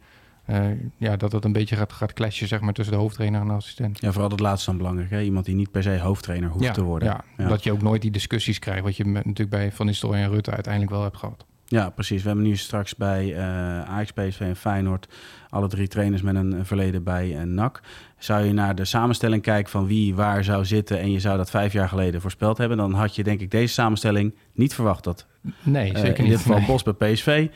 uh, 0.49 0.65
ja, 0.97 1.15
dat 1.15 1.31
dat 1.31 1.45
een 1.45 1.51
beetje 1.51 1.75
gaat, 1.75 1.93
gaat 1.93 2.13
clashen 2.13 2.47
zeg 2.47 2.59
maar, 2.59 2.73
tussen 2.73 2.93
de 2.93 2.99
hoofdtrainer 2.99 3.41
en 3.41 3.47
de 3.47 3.53
assistent. 3.53 4.01
Ja, 4.01 4.11
vooral 4.11 4.29
dat 4.29 4.39
laatste 4.39 4.69
dan 4.69 4.77
belangrijk. 4.77 5.09
Hè? 5.09 5.21
Iemand 5.21 5.45
die 5.45 5.55
niet 5.55 5.71
per 5.71 5.83
se 5.83 5.99
hoofdtrainer 5.99 6.49
hoeft 6.49 6.63
ja, 6.63 6.71
te 6.71 6.83
worden. 6.83 7.07
Ja, 7.07 7.23
ja, 7.37 7.47
dat 7.47 7.63
je 7.63 7.71
ook 7.71 7.81
nooit 7.81 8.01
die 8.01 8.11
discussies 8.11 8.59
krijgt... 8.59 8.83
wat 8.83 8.97
je 8.97 9.05
met, 9.05 9.25
natuurlijk 9.25 9.57
bij 9.57 9.71
Van 9.71 9.85
Nistelrooy 9.85 10.19
en 10.19 10.29
Rutte 10.29 10.51
uiteindelijk 10.51 10.93
wel 10.93 11.03
hebt 11.03 11.17
gehad. 11.17 11.45
Ja, 11.67 11.89
precies. 11.89 12.21
We 12.21 12.27
hebben 12.27 12.45
nu 12.45 12.55
straks 12.55 12.95
bij 12.95 13.25
uh, 13.25 13.39
Ajax, 13.81 14.11
PSV 14.11 14.39
en 14.39 14.55
Feyenoord... 14.55 15.07
alle 15.49 15.67
drie 15.67 15.87
trainers 15.87 16.21
met 16.21 16.35
een, 16.35 16.51
een 16.51 16.65
verleden 16.65 17.03
bij 17.03 17.27
uh, 17.27 17.41
NAC. 17.41 17.81
Zou 18.17 18.45
je 18.45 18.53
naar 18.53 18.75
de 18.75 18.85
samenstelling 18.85 19.41
kijken 19.41 19.71
van 19.71 19.87
wie 19.87 20.15
waar 20.15 20.43
zou 20.43 20.65
zitten... 20.65 20.99
en 20.99 21.11
je 21.11 21.19
zou 21.19 21.37
dat 21.37 21.49
vijf 21.49 21.73
jaar 21.73 21.89
geleden 21.89 22.21
voorspeld 22.21 22.57
hebben... 22.57 22.77
dan 22.77 22.93
had 22.93 23.15
je 23.15 23.23
denk 23.23 23.41
ik 23.41 23.51
deze 23.51 23.73
samenstelling 23.73 24.35
niet 24.53 24.73
verwacht. 24.73 25.03
Dat, 25.03 25.25
nee, 25.63 25.85
zeker 25.85 26.09
uh, 26.09 26.17
in 26.17 26.23
niet. 26.23 26.31
dit 26.31 26.41
geval 26.41 26.57
nee. 26.57 26.65
Bos 26.65 26.83
bij 26.83 26.93
PSV, 26.93 27.47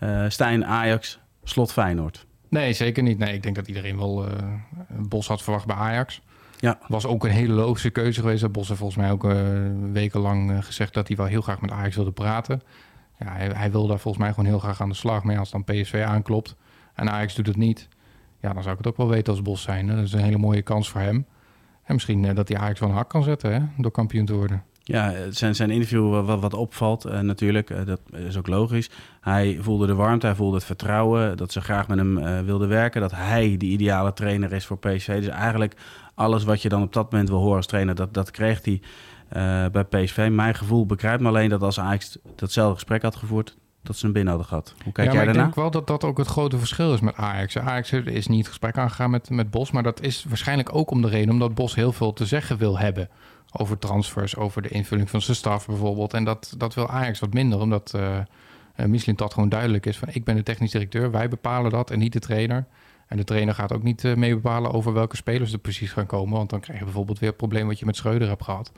uh, 0.00 0.24
Stijn 0.28 0.66
Ajax, 0.66 1.18
Slot 1.44 1.72
Feyenoord. 1.72 2.26
Nee, 2.48 2.72
zeker 2.72 3.02
niet. 3.02 3.18
Nee, 3.18 3.34
ik 3.34 3.42
denk 3.42 3.54
dat 3.54 3.68
iedereen 3.68 3.98
wel 3.98 4.24
Bos 5.08 5.28
had 5.28 5.42
verwacht 5.42 5.66
bij 5.66 5.76
Ajax. 5.76 6.20
Ja. 6.58 6.78
Was 6.88 7.06
ook 7.06 7.24
een 7.24 7.30
hele 7.30 7.52
logische 7.52 7.90
keuze 7.90 8.20
geweest. 8.20 8.40
Dat 8.40 8.52
Bos 8.52 8.68
heeft 8.68 8.80
volgens 8.80 9.00
mij 9.00 9.10
ook 9.10 9.26
wekenlang 9.92 10.64
gezegd 10.64 10.94
dat 10.94 11.08
hij 11.08 11.16
wel 11.16 11.26
heel 11.26 11.40
graag 11.40 11.60
met 11.60 11.70
Ajax 11.70 11.96
wilde 11.96 12.12
praten. 12.12 12.62
Ja, 13.18 13.32
hij, 13.54 13.70
wil 13.70 13.86
daar 13.86 13.98
volgens 13.98 14.24
mij 14.24 14.32
gewoon 14.32 14.48
heel 14.48 14.58
graag 14.58 14.80
aan 14.80 14.88
de 14.88 14.94
slag 14.94 15.24
mee 15.24 15.38
als 15.38 15.50
dan 15.50 15.64
PSV 15.64 16.04
aanklopt. 16.06 16.56
En 16.94 17.10
Ajax 17.10 17.34
doet 17.34 17.46
het 17.46 17.56
niet. 17.56 17.88
Ja, 18.40 18.52
dan 18.52 18.62
zou 18.62 18.72
ik 18.72 18.78
het 18.78 18.86
ook 18.86 18.96
wel 18.96 19.08
weten 19.08 19.32
als 19.32 19.42
Bos 19.42 19.62
zijn. 19.62 19.86
Dat 19.86 19.98
is 19.98 20.12
een 20.12 20.20
hele 20.20 20.38
mooie 20.38 20.62
kans 20.62 20.90
voor 20.90 21.00
hem. 21.00 21.26
En 21.82 21.94
misschien 21.94 22.22
uh, 22.22 22.34
dat 22.34 22.48
hij 22.48 22.58
Ajax 22.58 22.78
van 22.78 22.88
een 22.88 22.94
hak 22.94 23.08
kan 23.08 23.22
zetten 23.22 23.52
hè? 23.52 23.60
door 23.78 23.90
kampioen 23.90 24.24
te 24.24 24.34
worden. 24.34 24.64
Ja, 24.82 25.14
zijn, 25.30 25.54
zijn 25.54 25.70
interview 25.70 26.24
wat, 26.40 26.54
opvalt 26.54 27.06
uh, 27.06 27.20
natuurlijk, 27.20 27.86
dat 27.86 28.00
is 28.12 28.36
ook 28.36 28.46
logisch. 28.46 28.90
Hij 29.20 29.58
voelde 29.60 29.86
de 29.86 29.94
warmte, 29.94 30.26
hij 30.26 30.34
voelde 30.34 30.56
het 30.56 30.64
vertrouwen, 30.64 31.36
dat 31.36 31.52
ze 31.52 31.60
graag 31.60 31.88
met 31.88 31.98
hem 31.98 32.18
uh, 32.18 32.40
wilden 32.40 32.68
werken. 32.68 33.00
Dat 33.00 33.12
hij 33.14 33.56
de 33.56 33.66
ideale 33.66 34.12
trainer 34.12 34.52
is 34.52 34.66
voor 34.66 34.78
PSV. 34.78 35.20
Dus 35.20 35.28
eigenlijk 35.28 35.76
alles 36.14 36.44
wat 36.44 36.62
je 36.62 36.68
dan 36.68 36.82
op 36.82 36.92
dat 36.92 37.10
moment 37.10 37.28
wil 37.28 37.38
horen 37.38 37.56
als 37.56 37.66
trainer, 37.66 37.94
dat, 37.94 38.14
dat 38.14 38.30
kreeg 38.30 38.64
hij 38.64 38.80
bij 39.72 39.84
PSV. 39.88 40.28
Mijn 40.32 40.54
gevoel 40.54 40.86
begrijpt 40.86 41.22
me 41.22 41.28
alleen 41.28 41.48
dat 41.48 41.62
als 41.62 41.80
Ajax 41.80 42.18
datzelfde 42.34 42.74
gesprek 42.74 43.02
had 43.02 43.16
gevoerd, 43.16 43.56
dat 43.82 43.96
ze 43.96 44.04
hem 44.04 44.12
binnen 44.12 44.32
hadden 44.32 44.48
gehad. 44.48 44.74
Hoe 44.84 44.92
kijk 44.92 45.08
ja, 45.08 45.14
jij 45.14 45.24
daarna? 45.24 45.40
Ik 45.40 45.44
denk 45.44 45.54
wel 45.54 45.70
dat 45.70 45.86
dat 45.86 46.04
ook 46.04 46.18
het 46.18 46.26
grote 46.26 46.58
verschil 46.58 46.94
is 46.94 47.00
met 47.00 47.14
Ajax. 47.14 47.58
Ajax 47.58 47.92
is 47.92 48.26
niet 48.26 48.38
het 48.38 48.48
gesprek 48.48 48.78
aangegaan 48.78 49.10
met, 49.10 49.30
met 49.30 49.50
Bos, 49.50 49.70
maar 49.70 49.82
dat 49.82 50.02
is 50.02 50.24
waarschijnlijk 50.28 50.74
ook 50.74 50.90
om 50.90 51.02
de 51.02 51.08
reden 51.08 51.30
omdat 51.30 51.54
Bos 51.54 51.74
heel 51.74 51.92
veel 51.92 52.12
te 52.12 52.26
zeggen 52.26 52.58
wil 52.58 52.78
hebben 52.78 53.08
over 53.52 53.78
transfers, 53.78 54.36
over 54.36 54.62
de 54.62 54.68
invulling 54.68 55.10
van 55.10 55.22
zijn 55.22 55.36
staf 55.36 55.66
bijvoorbeeld. 55.66 56.14
En 56.14 56.24
dat, 56.24 56.54
dat 56.58 56.74
wil 56.74 56.88
Ajax 56.88 57.18
wat 57.18 57.32
minder, 57.32 57.60
omdat 57.60 57.92
uh, 57.96 58.16
uh, 58.76 58.86
Michelin 58.86 59.16
dat 59.16 59.34
gewoon 59.34 59.48
duidelijk 59.48 59.86
is 59.86 59.98
van 59.98 60.08
ik 60.12 60.24
ben 60.24 60.36
de 60.36 60.42
technisch 60.42 60.70
directeur, 60.70 61.10
wij 61.10 61.28
bepalen 61.28 61.70
dat 61.70 61.90
en 61.90 61.98
niet 61.98 62.12
de 62.12 62.18
trainer. 62.18 62.66
En 63.06 63.16
de 63.16 63.24
trainer 63.24 63.54
gaat 63.54 63.72
ook 63.72 63.82
niet 63.82 64.04
uh, 64.04 64.14
mee 64.14 64.34
bepalen 64.34 64.72
over 64.72 64.92
welke 64.92 65.16
spelers 65.16 65.52
er 65.52 65.58
precies 65.58 65.92
gaan 65.92 66.06
komen, 66.06 66.36
want 66.36 66.50
dan 66.50 66.60
krijg 66.60 66.78
je 66.78 66.84
bijvoorbeeld 66.84 67.18
weer 67.18 67.28
het 67.28 67.38
probleem 67.38 67.66
wat 67.66 67.78
je 67.78 67.86
met 67.86 67.96
Schreuder 67.96 68.28
hebt 68.28 68.44
gehad. 68.44 68.72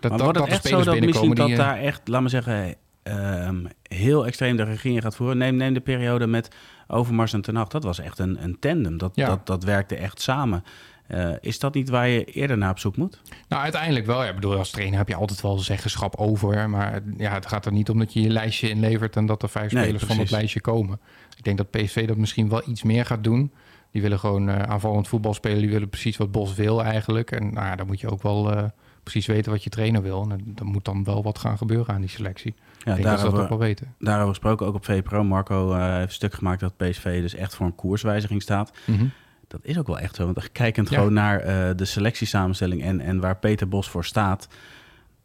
Dat, 0.00 0.10
maar 0.10 0.20
wordt 0.20 0.38
dat, 0.38 0.46
het 0.46 0.54
echt 0.54 0.66
zo 0.66 0.82
dat 0.82 1.00
misschien 1.00 1.34
dat 1.34 1.56
daar 1.56 1.78
echt, 1.78 2.08
laat 2.08 2.22
me 2.22 2.28
zeggen, 2.28 2.74
um, 3.02 3.68
heel 3.82 4.26
extreem 4.26 4.56
de 4.56 4.62
regie 4.62 4.94
in 4.94 5.02
gaat 5.02 5.16
voeren? 5.16 5.38
Neem, 5.38 5.56
neem 5.56 5.74
de 5.74 5.80
periode 5.80 6.26
met 6.26 6.48
Overmars 6.86 7.32
en 7.32 7.40
Ten 7.40 7.56
Hag. 7.56 7.68
Dat 7.68 7.84
was 7.84 7.98
echt 7.98 8.18
een, 8.18 8.42
een 8.42 8.58
tandem. 8.58 8.98
Dat, 8.98 9.12
ja. 9.14 9.26
dat, 9.26 9.46
dat 9.46 9.64
werkte 9.64 9.96
echt 9.96 10.20
samen. 10.20 10.64
Uh, 11.08 11.30
is 11.40 11.58
dat 11.58 11.74
niet 11.74 11.88
waar 11.88 12.08
je 12.08 12.24
eerder 12.24 12.58
naar 12.58 12.70
op 12.70 12.78
zoek 12.78 12.96
moet? 12.96 13.20
Nou, 13.48 13.62
uiteindelijk 13.62 14.06
wel. 14.06 14.22
Ja, 14.22 14.28
ik 14.28 14.34
bedoel, 14.34 14.56
als 14.56 14.70
trainer 14.70 14.98
heb 14.98 15.08
je 15.08 15.14
altijd 15.14 15.40
wel 15.40 15.58
zeggenschap 15.58 16.16
over. 16.16 16.70
Maar 16.70 17.02
ja, 17.16 17.32
het 17.32 17.46
gaat 17.46 17.66
er 17.66 17.72
niet 17.72 17.90
om 17.90 17.98
dat 17.98 18.12
je 18.12 18.22
je 18.22 18.28
lijstje 18.28 18.68
inlevert 18.68 19.16
en 19.16 19.26
dat 19.26 19.42
er 19.42 19.48
vijf 19.48 19.72
Nee, 19.72 19.82
spelers 19.82 20.04
van 20.04 20.16
dat 20.16 20.30
lijstje 20.30 20.60
komen. 20.60 21.00
Ik 21.36 21.44
denk 21.44 21.56
dat 21.56 21.70
PSV 21.70 22.06
dat 22.06 22.16
misschien 22.16 22.48
wel 22.48 22.62
iets 22.68 22.82
meer 22.82 23.06
gaat 23.06 23.24
doen. 23.24 23.52
Die 23.92 24.02
willen 24.02 24.18
gewoon 24.18 24.48
uh, 24.48 24.58
aanvallend 24.58 25.08
voetbal 25.08 25.34
spelen. 25.34 25.58
Die 25.58 25.70
willen 25.70 25.88
precies 25.88 26.16
wat 26.16 26.32
Bos 26.32 26.54
wil 26.54 26.84
eigenlijk. 26.84 27.30
En 27.30 27.52
nou 27.52 27.66
ja, 27.66 27.76
dan 27.76 27.86
moet 27.86 28.00
je 28.00 28.10
ook 28.10 28.22
wel 28.22 28.70
precies 29.10 29.26
weten 29.26 29.52
wat 29.52 29.64
je 29.64 29.70
trainer 29.70 30.02
wil. 30.02 30.26
En 30.30 30.52
er 30.56 30.64
moet 30.64 30.84
dan 30.84 31.04
wel 31.04 31.22
wat 31.22 31.38
gaan 31.38 31.58
gebeuren 31.58 31.94
aan 31.94 32.00
die 32.00 32.10
selectie. 32.10 32.54
Ja, 32.78 32.90
ik 32.90 32.96
denk 32.96 33.08
dat 33.08 33.18
ze 33.18 33.30
dat 33.30 33.40
ook 33.40 33.48
wel 33.48 33.58
weten. 33.58 33.94
Daarover 33.98 34.28
gesproken, 34.28 34.66
ook 34.66 34.74
op 34.74 34.84
VPRO. 34.84 35.24
Marco 35.24 35.72
uh, 35.74 35.94
heeft 35.94 36.06
een 36.06 36.12
stuk 36.12 36.34
gemaakt 36.34 36.60
dat 36.60 36.76
PSV 36.76 37.20
dus 37.20 37.34
echt 37.34 37.54
voor 37.54 37.66
een 37.66 37.74
koerswijziging 37.74 38.42
staat. 38.42 38.72
Mm 38.84 38.96
-hmm. 38.96 39.10
Dat 39.48 39.60
is 39.62 39.78
ook 39.78 39.86
wel 39.86 39.98
echt 39.98 40.14
zo. 40.14 40.24
Want 40.24 40.52
kijkend 40.52 40.90
ja. 40.90 40.96
gewoon 40.96 41.12
naar 41.12 41.40
uh, 41.40 41.76
de 41.76 41.84
selectiesamenstelling 41.84 42.82
en, 42.82 43.00
en 43.00 43.20
waar 43.20 43.36
Peter 43.36 43.68
Bos 43.68 43.88
voor 43.88 44.04
staat. 44.04 44.48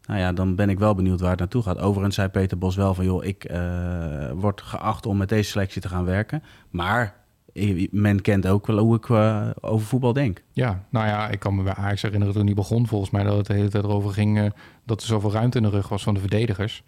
Nou 0.05 0.19
ja, 0.19 0.33
dan 0.33 0.55
ben 0.55 0.69
ik 0.69 0.79
wel 0.79 0.95
benieuwd 0.95 1.19
waar 1.19 1.29
het 1.29 1.39
naartoe 1.39 1.63
gaat. 1.63 1.79
Overigens 1.79 2.15
zei 2.15 2.27
Peter 2.27 2.57
Bos 2.57 2.75
wel 2.75 2.93
van... 2.93 3.05
joh, 3.05 3.23
ik 3.23 3.51
uh, 3.51 4.31
word 4.35 4.61
geacht 4.61 5.05
om 5.05 5.17
met 5.17 5.29
deze 5.29 5.49
selectie 5.49 5.81
te 5.81 5.89
gaan 5.89 6.05
werken. 6.05 6.43
Maar 6.69 7.15
men 7.91 8.22
kent 8.22 8.48
ook 8.48 8.67
wel 8.67 8.77
hoe 8.77 8.95
ik 8.95 9.07
uh, 9.07 9.50
over 9.62 9.88
voetbal 9.88 10.13
denk. 10.13 10.43
Ja, 10.51 10.86
nou 10.89 11.07
ja, 11.07 11.29
ik 11.29 11.39
kan 11.39 11.55
me 11.55 11.63
bij 11.63 11.74
Ajax 11.74 12.01
herinneren 12.01 12.33
toen 12.33 12.45
hij 12.45 12.53
begon... 12.53 12.88
volgens 12.88 13.12
mij 13.12 13.24
dat 13.24 13.38
het 13.38 13.45
de 13.45 13.53
hele 13.53 13.69
tijd 13.69 13.83
erover 13.83 14.12
ging... 14.12 14.38
Uh, 14.38 14.45
dat 14.86 15.01
er 15.01 15.07
zoveel 15.07 15.31
ruimte 15.31 15.57
in 15.57 15.63
de 15.63 15.69
rug 15.69 15.89
was 15.89 16.03
van 16.03 16.13
de 16.13 16.19
verdedigers. 16.19 16.83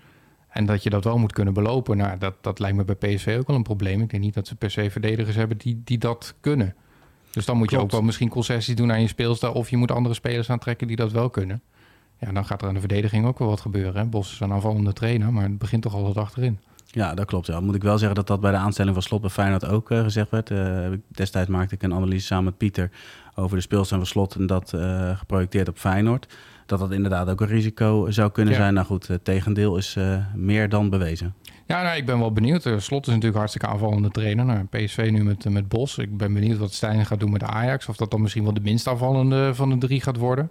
En 0.50 0.66
dat 0.66 0.84
je 0.84 0.90
dat 0.90 1.04
wel 1.04 1.18
moet 1.18 1.34
kunnen 1.34 1.54
belopen. 1.54 1.98
Nou, 1.98 2.18
dat, 2.18 2.34
dat 2.42 2.60
lijkt 2.60 2.78
me 2.78 2.86
bij 2.86 2.96
PSV 2.96 3.36
ook 3.40 3.48
wel 3.48 3.56
een 3.56 3.64
probleem. 3.64 4.02
Ik 4.02 4.10
denk 4.10 4.24
niet 4.24 4.34
dat 4.34 4.48
ze 4.48 4.56
per 4.56 4.72
se 4.72 4.90
verdedigers 4.92 5.36
hebben 5.36 5.58
die, 5.58 5.82
die 5.84 5.98
dat 5.98 6.36
kunnen. 6.40 6.76
Dus 7.32 7.46
dan 7.46 7.58
moet 7.58 7.72
je 7.72 7.80
ook 7.80 7.92
wel 7.92 8.02
misschien 8.02 8.30
concessies 8.30 8.76
doen 8.76 8.92
aan 8.92 9.02
je 9.02 9.08
speelstijl... 9.08 9.54
of 9.54 9.70
je 9.70 9.78
moet 9.78 9.92
andere 9.92 10.16
spelers 10.16 10.50
aantrekken 10.50 10.88
die 10.88 10.96
dat 10.96 11.12
wel 11.12 11.30
kunnen. 11.30 11.62
Ja, 12.20 12.32
dan 12.32 12.46
gaat 12.46 12.62
er 12.62 12.68
aan 12.68 12.74
de 12.74 12.80
verdediging 12.80 13.26
ook 13.26 13.40
wel 13.40 13.48
wat 13.48 13.62
gebeuren. 13.62 13.96
Hè? 13.96 14.06
Bos 14.06 14.32
is 14.32 14.40
een 14.40 14.52
aanvallende 14.52 14.94
trainer, 14.94 15.34
maar 15.34 15.44
het 15.44 15.58
begint 15.58 15.82
toch 15.82 15.94
altijd 15.94 16.18
achterin. 16.18 16.60
Ja, 16.96 17.14
dat 17.14 17.26
klopt. 17.26 17.48
Ja. 17.48 17.60
Moet 17.60 17.76
ik 17.76 17.84
wel 17.84 17.98
zeggen 17.98 18.16
dat 18.16 18.28
dat 18.28 18.40
bij 18.40 18.52
de 18.52 18.58
aanstelling 18.58 18.94
van 18.94 19.04
Slot 19.04 19.22
bij 19.22 19.30
Feyenoord 19.30 19.68
ook 19.68 19.92
uh, 19.92 20.04
gezegd 20.04 20.30
werd. 20.30 20.50
Uh, 20.50 20.88
destijds 21.08 21.50
maakte 21.50 21.76
ik 21.76 21.84
een 21.84 21.94
analyse 21.94 22.26
samen 22.26 22.44
met 22.44 22.58
Pieter 22.58 22.92
over 23.36 23.56
de 23.56 23.62
speelstand 23.62 24.02
van 24.02 24.10
Slot 24.10 24.36
en 24.36 24.48
dat 24.48 24.72
uh, 24.76 25.18
geprojecteerd 25.18 25.68
op 25.68 25.78
Feyenoord. 25.78 26.34
Dat 26.66 26.80
dat 26.80 26.92
inderdaad 26.92 27.30
ook 27.30 27.42
een 27.42 27.48
risico 27.48 28.06
zou 28.10 28.32
kunnen 28.32 28.54
ja. 28.54 28.60
zijn. 28.60 28.74
Nou 28.74 28.86
goed, 28.86 29.08
het 29.08 29.24
tegendeel 29.24 29.78
is 29.78 29.98
meer 30.36 30.70
dan 30.70 30.90
bewezen. 30.90 31.34
Ja, 31.66 31.84
nou, 31.84 31.98
ik 31.98 32.06
ben 32.06 32.20
wel 32.20 32.32
benieuwd. 32.32 32.62
Slot 32.62 33.08
is 33.08 33.14
natuurlijk 33.14 33.36
hartstikke 33.36 33.68
aanvallende 33.68 34.10
trainer. 34.10 34.46
Nou, 34.46 34.66
PSV 34.66 35.10
nu 35.12 35.24
met, 35.24 35.50
met 35.50 35.68
Bos. 35.68 35.98
Ik 35.98 36.18
ben 36.18 36.34
benieuwd 36.34 36.58
wat 36.58 36.74
Stijn 36.74 37.06
gaat 37.06 37.20
doen 37.20 37.32
met 37.32 37.44
Ajax. 37.44 37.88
Of 37.88 37.96
dat 37.96 38.12
dan 38.12 38.22
misschien 38.22 38.44
wel 38.44 38.54
de 38.54 38.62
minst 38.62 38.88
aanvallende 38.88 39.56
van 39.56 39.70
de 39.70 39.78
drie 39.78 40.02
gaat 40.02 40.18
worden. 40.18 40.50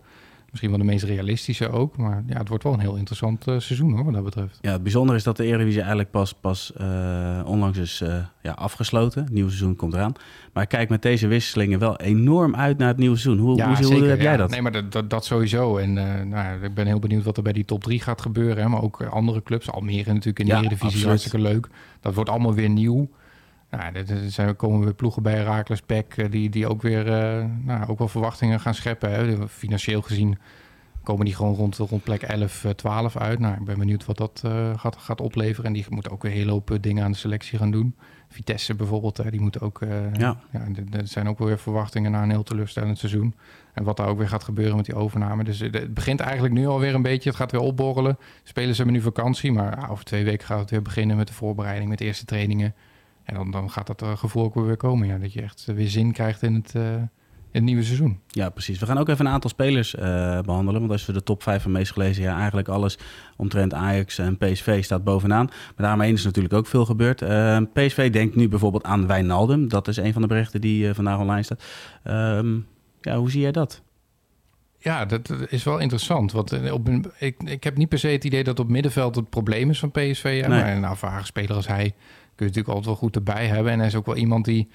Misschien 0.54 0.76
wel 0.78 0.86
de 0.86 0.92
meest 0.92 1.04
realistische 1.04 1.70
ook. 1.70 1.96
Maar 1.96 2.22
ja, 2.26 2.38
het 2.38 2.48
wordt 2.48 2.64
wel 2.64 2.72
een 2.72 2.80
heel 2.80 2.96
interessant 2.96 3.48
uh, 3.48 3.58
seizoen 3.58 3.92
hoor, 3.92 4.04
wat 4.04 4.14
dat 4.14 4.24
betreft. 4.24 4.58
Ja, 4.60 4.72
het 4.72 4.82
bijzondere 4.82 5.18
is 5.18 5.24
dat 5.24 5.36
de 5.36 5.44
Eredivisie 5.44 5.80
eigenlijk 5.80 6.10
pas, 6.10 6.32
pas 6.32 6.72
uh, 6.80 7.40
onlangs 7.46 7.78
is 7.78 8.00
uh, 8.02 8.16
ja, 8.42 8.52
afgesloten. 8.52 9.22
Het 9.22 9.32
nieuwe 9.32 9.50
seizoen 9.50 9.76
komt 9.76 9.94
eraan. 9.94 10.12
Maar 10.52 10.62
ik 10.62 10.68
kijk 10.68 10.88
met 10.88 11.02
deze 11.02 11.26
wisselingen 11.26 11.78
wel 11.78 11.96
enorm 11.96 12.56
uit 12.56 12.78
naar 12.78 12.88
het 12.88 12.96
nieuwe 12.96 13.16
seizoen. 13.16 13.44
Hoe, 13.44 13.56
ja, 13.56 13.66
hoe, 13.66 13.76
zeker, 13.76 13.98
hoe 13.98 14.08
heb 14.08 14.18
ja. 14.18 14.22
jij 14.22 14.36
dat? 14.36 14.50
Nee, 14.50 14.62
maar 14.62 14.72
dat, 14.72 14.92
dat, 14.92 15.10
dat 15.10 15.24
sowieso. 15.24 15.76
En 15.76 15.92
nou, 16.28 16.64
ik 16.64 16.74
ben 16.74 16.86
heel 16.86 16.98
benieuwd 16.98 17.24
wat 17.24 17.36
er 17.36 17.42
bij 17.42 17.52
die 17.52 17.64
top 17.64 17.82
3 17.82 18.00
gaat 18.00 18.20
gebeuren. 18.20 18.62
Hè. 18.62 18.68
Maar 18.68 18.82
ook 18.82 19.02
andere 19.02 19.42
clubs. 19.42 19.70
Almere 19.70 20.12
natuurlijk 20.12 20.38
in 20.38 20.46
de 20.46 20.52
Eredivisie. 20.52 20.84
absoluut. 20.84 21.06
Hartstikke 21.06 21.38
leuk. 21.38 21.68
Dat 22.00 22.14
wordt 22.14 22.30
allemaal 22.30 22.54
weer 22.54 22.70
nieuw. 22.70 23.08
Nou, 23.76 23.92
er 23.94 24.30
zijn, 24.30 24.56
komen 24.56 24.84
weer 24.84 24.94
ploegen 24.94 25.22
bij 25.22 25.34
Herakles, 25.34 25.80
Pek, 25.80 26.26
die, 26.32 26.50
die 26.50 26.68
ook 26.68 26.82
weer 26.82 27.06
eh, 27.12 27.44
nou, 27.62 27.88
ook 27.88 27.98
wel 27.98 28.08
verwachtingen 28.08 28.60
gaan 28.60 28.74
scheppen. 28.74 29.10
Hè. 29.10 29.48
Financieel 29.48 30.02
gezien 30.02 30.38
komen 31.02 31.24
die 31.24 31.34
gewoon 31.34 31.54
rond, 31.54 31.76
rond 31.76 32.02
plek 32.02 32.22
11, 32.22 32.64
eh, 32.64 32.70
12 32.70 33.16
uit. 33.16 33.38
Nou, 33.38 33.54
ik 33.54 33.64
ben 33.64 33.78
benieuwd 33.78 34.04
wat 34.04 34.16
dat 34.16 34.42
eh, 34.44 34.70
gaat, 34.78 34.96
gaat 34.96 35.20
opleveren. 35.20 35.64
En 35.66 35.72
die 35.72 35.84
moeten 35.88 36.12
ook 36.12 36.22
weer 36.22 36.30
een 36.32 36.36
hele 36.38 36.50
hoop 36.50 36.70
eh, 36.70 36.76
dingen 36.80 37.04
aan 37.04 37.10
de 37.12 37.16
selectie 37.18 37.58
gaan 37.58 37.70
doen. 37.70 37.94
Vitesse 38.28 38.74
bijvoorbeeld, 38.74 39.16
hè, 39.16 39.30
die 39.30 39.40
moeten 39.40 39.60
ook... 39.60 39.82
eh, 39.82 40.12
Ja. 40.14 40.36
er- 40.52 40.98
er 41.00 41.06
zijn 41.08 41.28
ook 41.28 41.38
weer 41.38 41.58
verwachtingen 41.58 42.10
na 42.10 42.22
een 42.22 42.30
heel 42.30 42.42
teleurstellend 42.42 42.98
seizoen. 42.98 43.34
En 43.72 43.84
wat 43.84 43.96
daar 43.96 44.08
ook 44.08 44.18
weer 44.18 44.28
gaat 44.28 44.44
gebeuren 44.44 44.76
met 44.76 44.84
die 44.84 44.94
overname. 44.94 45.44
Dus 45.44 45.60
eh, 45.60 45.72
het 45.72 45.94
begint 45.94 46.20
eigenlijk 46.20 46.54
nu 46.54 46.66
alweer 46.66 46.94
een 46.94 47.02
beetje. 47.02 47.28
Het 47.28 47.38
gaat 47.38 47.50
weer 47.52 47.60
opborrelen. 47.60 48.18
Spelers 48.42 48.76
hebben 48.76 48.94
nu 48.96 49.00
vakantie, 49.02 49.52
maar 49.52 49.80
ja, 49.80 49.86
over 49.88 50.04
twee 50.04 50.24
weken 50.24 50.46
gaat 50.46 50.60
het 50.60 50.70
weer 50.70 50.82
beginnen 50.82 51.16
met 51.16 51.26
de 51.26 51.32
voorbereiding, 51.34 51.88
met 51.88 51.98
de 51.98 52.04
eerste 52.04 52.24
trainingen. 52.24 52.74
En 53.24 53.34
dan, 53.34 53.50
dan 53.50 53.70
gaat 53.70 53.86
dat 53.86 54.02
eh, 54.02 54.16
gevoel 54.16 54.44
ook 54.44 54.54
weer 54.54 54.76
komen. 54.76 55.06
Ja, 55.08 55.18
dat 55.18 55.32
je 55.32 55.42
echt 55.42 55.64
eh, 55.68 55.74
weer 55.74 55.88
zin 55.88 56.12
krijgt 56.12 56.42
in 56.42 56.54
het, 56.54 56.74
eh, 56.74 56.92
in 56.94 57.60
het 57.60 57.62
nieuwe 57.62 57.82
seizoen. 57.82 58.20
Ja, 58.28 58.48
precies. 58.50 58.78
We 58.78 58.86
gaan 58.86 58.98
ook 58.98 59.08
even 59.08 59.26
een 59.26 59.32
aantal 59.32 59.50
spelers 59.50 59.94
eh, 59.94 60.02
behandelen. 60.40 60.80
Want 60.80 60.92
als 60.92 61.06
we 61.06 61.12
de 61.12 61.22
top 61.22 61.42
5 61.42 61.62
van 61.62 61.72
meest 61.72 61.92
gelezen, 61.92 62.22
ja, 62.22 62.36
eigenlijk 62.36 62.68
alles 62.68 62.98
omtrent 63.36 63.74
Ajax 63.74 64.18
en 64.18 64.36
PSV 64.38 64.84
staat 64.84 65.04
bovenaan. 65.04 65.44
Maar 65.46 65.86
daarmee 65.86 66.12
is 66.12 66.24
natuurlijk 66.24 66.54
ook 66.54 66.66
veel 66.66 66.84
gebeurd. 66.84 67.16
PSV 67.72 68.10
denkt 68.12 68.36
nu 68.36 68.48
bijvoorbeeld 68.48 68.84
aan 68.84 69.06
Wijnaldum. 69.06 69.68
Dat 69.68 69.88
is 69.88 69.96
een 69.96 70.12
van 70.12 70.22
de 70.22 70.28
berichten 70.28 70.60
die 70.60 70.94
vandaag 70.94 71.18
online 71.18 71.42
staat. 71.42 71.64
Ehm, 72.02 72.54
ja, 73.00 73.16
hoe 73.16 73.30
zie 73.30 73.40
jij 73.40 73.52
dat? 73.52 73.82
Ja, 74.78 75.04
dat 75.04 75.30
is 75.48 75.64
wel 75.64 75.78
interessant. 75.78 76.32
Want 76.32 76.70
op, 76.70 76.88
een- 76.88 77.04
ik, 77.18 77.42
ik 77.42 77.64
heb 77.64 77.76
niet 77.76 77.88
per 77.88 77.98
se 77.98 78.08
het 78.08 78.24
idee 78.24 78.44
dat 78.44 78.58
op 78.60 78.68
middenveld 78.68 79.14
het 79.16 79.30
probleem 79.30 79.70
is 79.70 79.78
van 79.78 79.90
PSV. 79.90 80.22
Hè? 80.42 80.48
Nee. 80.48 80.60
Maar 80.60 80.76
een 80.76 80.84
ervaren 80.84 81.26
speler 81.26 81.56
als 81.56 81.66
hij 81.66 81.94
kun 82.34 82.46
je 82.46 82.52
natuurlijk 82.52 82.68
altijd 82.68 82.86
wel 82.86 82.96
goed 82.96 83.16
erbij 83.16 83.46
hebben. 83.46 83.72
En 83.72 83.78
hij 83.78 83.86
is 83.86 83.94
ook 83.94 84.06
wel 84.06 84.16
iemand 84.16 84.44
die 84.44 84.68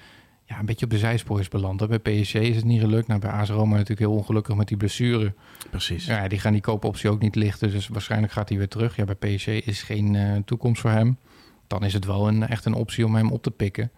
ja, 0.44 0.58
een 0.58 0.66
beetje 0.66 0.84
op 0.84 0.90
de 0.90 0.98
zijspoor 0.98 1.40
is 1.40 1.48
beland. 1.48 1.80
hè. 1.80 1.86
Bij 1.86 1.98
PSG 1.98 2.34
is 2.34 2.56
het 2.56 2.64
niet 2.64 2.80
gelukt. 2.80 3.06
Nou, 3.06 3.20
bij 3.20 3.30
AS 3.30 3.48
Roma 3.48 3.72
natuurlijk 3.72 4.00
heel 4.00 4.12
ongelukkig 4.12 4.54
met 4.54 4.68
die 4.68 4.76
blessure. 4.76 5.34
Precies. 5.70 6.06
Ja, 6.06 6.28
die 6.28 6.38
gaan 6.38 6.52
die 6.52 6.60
koopoptie 6.60 7.10
ook 7.10 7.20
niet 7.20 7.34
lichten. 7.34 7.70
Dus 7.70 7.88
waarschijnlijk 7.88 8.32
gaat 8.32 8.48
hij 8.48 8.58
weer 8.58 8.68
terug. 8.68 8.96
Ja, 8.96 9.04
bij 9.04 9.34
PSG 9.34 9.46
is 9.46 9.82
geen 9.82 10.14
eh, 10.14 10.36
toekomst 10.44 10.80
voor 10.80 10.90
hem. 10.90 11.18
Dan 11.66 11.84
is 11.84 11.92
het 11.92 12.04
wel 12.04 12.28
een, 12.28 12.46
echt 12.46 12.64
een 12.64 12.74
optie 12.74 13.04
om 13.04 13.14
hem 13.14 13.30
op 13.30 13.42
te 13.42 13.50
pikken. 13.50 13.90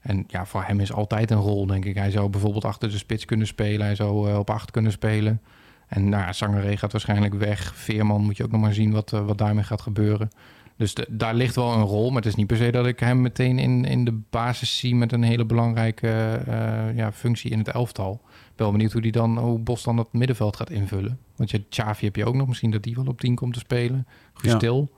En 0.00 0.24
ja, 0.26 0.46
voor 0.46 0.62
hem 0.62 0.80
is 0.80 0.92
altijd 0.92 1.30
een 1.30 1.38
rol, 1.38 1.66
denk 1.66 1.84
ik. 1.84 1.94
Hij 1.94 2.10
zou 2.10 2.28
bijvoorbeeld 2.28 2.64
achter 2.64 2.90
de 2.90 2.98
spits 2.98 3.24
kunnen 3.24 3.46
spelen. 3.46 3.86
Hij 3.86 3.94
zou 3.94 4.30
eh, 4.30 4.38
op 4.38 4.50
acht 4.50 4.70
kunnen 4.70 4.92
spelen. 4.92 5.40
En 5.86 6.08
nou, 6.08 6.22
ja, 6.22 6.32
Sangaré 6.32 6.76
gaat 6.76 6.92
waarschijnlijk 6.92 7.34
weg. 7.34 7.74
Veerman 7.74 8.24
moet 8.24 8.36
je 8.36 8.44
ook 8.44 8.50
nog 8.50 8.60
maar 8.60 8.74
zien 8.74 8.92
wat, 8.92 9.12
eh, 9.12 9.26
wat 9.26 9.38
daarmee 9.38 9.64
gaat 9.64 9.80
gebeuren. 9.80 10.30
Dus 10.76 10.94
de- 10.94 11.06
daar 11.10 11.34
ligt 11.34 11.54
wel 11.54 11.72
een 11.72 11.82
rol. 11.82 12.06
Maar 12.08 12.16
het 12.22 12.26
is 12.26 12.34
niet 12.34 12.46
per 12.46 12.56
se 12.56 12.70
dat 12.70 12.86
ik 12.86 13.00
hem 13.00 13.20
meteen 13.20 13.58
in, 13.58 13.84
in 13.84 14.04
de 14.04 14.20
basis 14.30 14.78
zie... 14.78 14.94
met 14.94 15.12
een 15.12 15.22
hele 15.22 15.44
belangrijke 15.44 16.08
eh, 16.46 16.96
ja, 16.96 17.12
functie 17.12 17.50
in 17.50 17.58
het 17.58 17.68
elftal. 17.68 18.12
Ik 18.24 18.30
ben 18.56 18.66
wel 18.66 18.70
benieuwd 18.72 18.92
hoe, 18.92 19.02
die 19.02 19.12
dan, 19.12 19.38
hoe 19.38 19.58
Bos 19.58 19.82
dan 19.82 19.96
dat 19.96 20.12
middenveld 20.12 20.56
gaat 20.56 20.70
invullen. 20.70 21.18
Want 21.36 21.50
je, 21.50 21.64
Xavi 21.68 22.04
heb 22.04 22.16
je 22.16 22.26
ook 22.26 22.34
nog. 22.34 22.48
Misschien 22.48 22.70
dat 22.70 22.82
die 22.82 22.94
wel 22.94 23.06
op 23.06 23.20
10 23.20 23.34
komt 23.34 23.52
te 23.52 23.58
spelen. 23.58 24.06
Ja. 24.06 24.14
Gustil. 24.32 24.90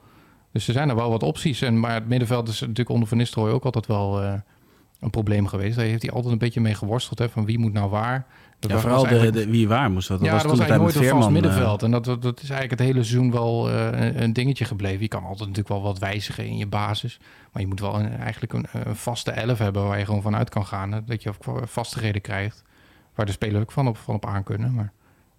Dus 0.52 0.66
er 0.66 0.72
zijn 0.72 0.88
er 0.88 0.96
wel 0.96 1.10
wat 1.10 1.22
opties. 1.22 1.62
En, 1.62 1.80
maar 1.80 1.94
het 1.94 2.08
middenveld 2.08 2.48
is 2.48 2.60
natuurlijk 2.60 2.90
onder 2.90 3.08
Van 3.08 3.18
Nistelrooy 3.18 3.52
ook 3.52 3.64
altijd 3.64 3.86
wel 3.86 4.22
eh, 4.22 4.34
een 5.00 5.10
probleem 5.10 5.46
geweest. 5.46 5.76
Daar 5.76 5.84
heeft 5.84 6.02
hij 6.02 6.10
altijd 6.10 6.32
een 6.32 6.38
beetje 6.38 6.60
mee 6.60 6.74
geworsteld. 6.74 7.18
Hè, 7.18 7.28
van 7.28 7.44
wie 7.44 7.58
moet 7.58 7.72
nou 7.72 7.90
waar. 7.90 8.26
Dat 8.58 8.70
Ja, 8.70 8.78
vooral 8.78 9.06
de, 9.06 9.30
de, 9.30 9.50
wie 9.50 9.68
waar 9.68 9.90
moest. 9.90 10.08
Dat, 10.08 10.20
ja, 10.20 10.32
was 10.32 10.42
dat 10.42 10.50
was 10.50 10.60
eigenlijk 10.60 10.94
nooit 10.94 11.06
een 11.06 11.12
vast 11.16 11.26
eh, 11.26 11.32
middenveld. 11.32 11.82
En 11.82 11.90
dat, 11.90 12.04
dat, 12.04 12.22
dat 12.22 12.42
is 12.42 12.50
eigenlijk 12.50 12.80
het 12.80 12.88
hele 12.88 13.04
seizoen 13.04 13.30
wel 13.30 13.70
eh, 13.70 13.84
een, 14.06 14.22
een 14.22 14.32
dingetje 14.32 14.64
gebleven. 14.64 15.00
Je 15.00 15.08
kan 15.08 15.22
altijd 15.22 15.38
natuurlijk 15.48 15.68
wel 15.68 15.82
wat 15.82 15.98
wijzigen 15.98 16.46
in 16.46 16.56
je 16.56 16.66
basis. 16.66 17.20
Maar 17.52 17.62
je 17.62 17.68
moet 17.68 17.80
wel 17.80 17.98
een, 18.00 18.16
eigenlijk 18.16 18.52
een, 18.52 18.66
een 18.72 18.96
vaste 18.96 19.30
elf 19.30 19.58
hebben 19.58 19.86
waar 19.86 19.98
je 19.98 20.04
gewoon 20.04 20.22
vanuit 20.22 20.48
kan 20.50 20.66
gaan. 20.66 20.92
hè. 20.92 21.04
Dat 21.04 21.22
je 21.22 21.28
ook 21.28 21.68
vastigheden 21.68 22.20
krijgt. 22.20 22.62
Waar 23.14 23.26
de 23.26 23.32
spelers 23.32 23.62
ook 23.62 23.72
van 23.72 23.88
op, 23.88 23.96
van 23.96 24.14
op 24.14 24.26
aan 24.26 24.42
kunnen. 24.42 24.74
Maar 24.74 24.92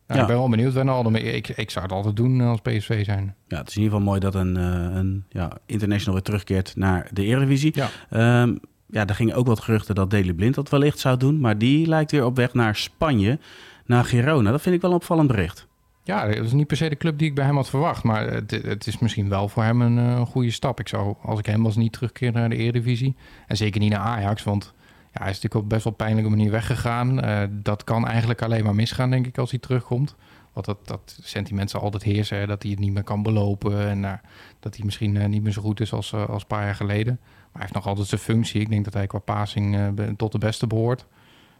Ja. 0.07 0.21
ik 0.21 0.27
ben 0.27 0.37
wel 0.37 0.49
benieuwd. 0.49 0.73
Wijnaldum. 0.73 1.15
Ik, 1.15 1.47
ik 1.47 1.69
zou 1.71 1.85
het 1.85 1.93
altijd 1.93 2.15
doen 2.15 2.41
als 2.41 2.59
PSV 2.61 3.05
zijn. 3.05 3.35
Ja, 3.47 3.57
het 3.57 3.69
is 3.69 3.75
in 3.75 3.81
ieder 3.81 3.97
geval 3.97 4.11
mooi 4.13 4.19
dat 4.19 4.35
een, 4.35 4.57
eh, 4.57 4.95
een 4.97 5.23
ja, 5.29 5.51
international 5.65 6.13
weer 6.13 6.23
terugkeert 6.23 6.75
naar 6.75 7.07
de 7.11 7.23
Eredivisie. 7.23 7.71
Ja. 7.75 7.89
Ehm, 8.09 8.55
ja, 8.89 9.05
er 9.05 9.15
gingen 9.15 9.35
ook 9.35 9.47
wat 9.47 9.59
geruchten 9.59 9.95
dat 9.95 10.11
Daley 10.11 10.33
Blind 10.33 10.55
dat 10.55 10.69
wellicht 10.69 10.99
zou 10.99 11.17
doen. 11.17 11.39
Maar 11.39 11.57
die 11.57 11.87
lijkt 11.87 12.11
weer 12.11 12.25
op 12.25 12.35
weg 12.35 12.53
naar 12.53 12.75
Spanje, 12.75 13.39
naar 13.85 14.05
Girona. 14.05 14.51
Dat 14.51 14.61
vind 14.61 14.75
ik 14.75 14.81
wel 14.81 14.89
een 14.89 14.95
opvallend 14.95 15.27
bericht. 15.27 15.67
Ja, 16.07 16.25
dat 16.25 16.45
is 16.45 16.51
niet 16.51 16.67
per 16.67 16.77
se 16.77 16.89
de 16.89 16.97
club 16.97 17.17
die 17.17 17.27
ik 17.27 17.35
bij 17.35 17.45
hem 17.45 17.55
had 17.55 17.69
verwacht. 17.69 18.03
Maar 18.03 18.31
het, 18.31 18.51
het 18.51 18.87
is 18.87 18.99
misschien 18.99 19.29
wel 19.29 19.49
voor 19.49 19.63
hem 19.63 19.81
een, 19.81 19.97
eh, 19.97 20.21
goede 20.21 20.51
stap. 20.51 20.79
Ik 20.79 20.87
zou, 20.87 21.15
als 21.21 21.39
ik 21.39 21.45
hem 21.45 21.63
was, 21.63 21.75
niet 21.75 21.93
terugkeren 21.93 22.33
naar 22.33 22.49
de 22.49 22.55
Eredivisie. 22.55 23.15
En 23.47 23.57
zeker 23.57 23.79
niet 23.79 23.91
naar 23.91 23.99
Ajax, 23.99 24.43
want 24.43 24.73
ja, 25.13 25.19
hij 25.21 25.29
is 25.29 25.35
natuurlijk 25.35 25.63
op 25.63 25.69
best 25.69 25.83
wel 25.83 25.93
pijnlijke 25.93 26.29
manier 26.29 26.51
weggegaan. 26.51 27.21
Eh, 27.21 27.43
dat 27.49 27.83
kan 27.83 28.07
eigenlijk 28.07 28.41
alleen 28.41 28.63
maar 28.63 28.75
misgaan, 28.75 29.09
denk 29.09 29.27
ik, 29.27 29.37
als 29.37 29.49
hij 29.49 29.59
terugkomt. 29.59 30.15
Want 30.53 30.65
dat, 30.65 30.87
dat 30.87 31.19
sentiment 31.21 31.69
zal 31.69 31.81
altijd 31.81 32.03
heersen, 32.03 32.47
dat 32.47 32.61
hij 32.61 32.71
het 32.71 32.79
niet 32.79 32.93
meer 32.93 33.03
kan 33.03 33.23
belopen. 33.23 33.87
En 33.87 34.05
eh, 34.05 34.13
dat 34.59 34.75
hij 34.75 34.85
misschien 34.85 35.29
niet 35.29 35.43
meer 35.43 35.53
zo 35.53 35.61
goed 35.61 35.79
is 35.79 35.93
als, 35.93 36.13
als 36.13 36.41
een 36.41 36.47
paar 36.47 36.65
jaar 36.65 36.75
geleden. 36.75 37.19
Hij 37.57 37.65
heeft 37.65 37.73
nog 37.73 37.87
altijd 37.87 38.07
zijn 38.07 38.21
functie. 38.21 38.61
Ik 38.61 38.69
denk 38.69 38.83
dat 38.83 38.93
hij 38.93 39.07
qua 39.07 39.19
passing 39.19 39.75
eh, 39.75 40.07
tot 40.17 40.31
de 40.31 40.37
beste 40.37 40.67
behoort. 40.67 41.05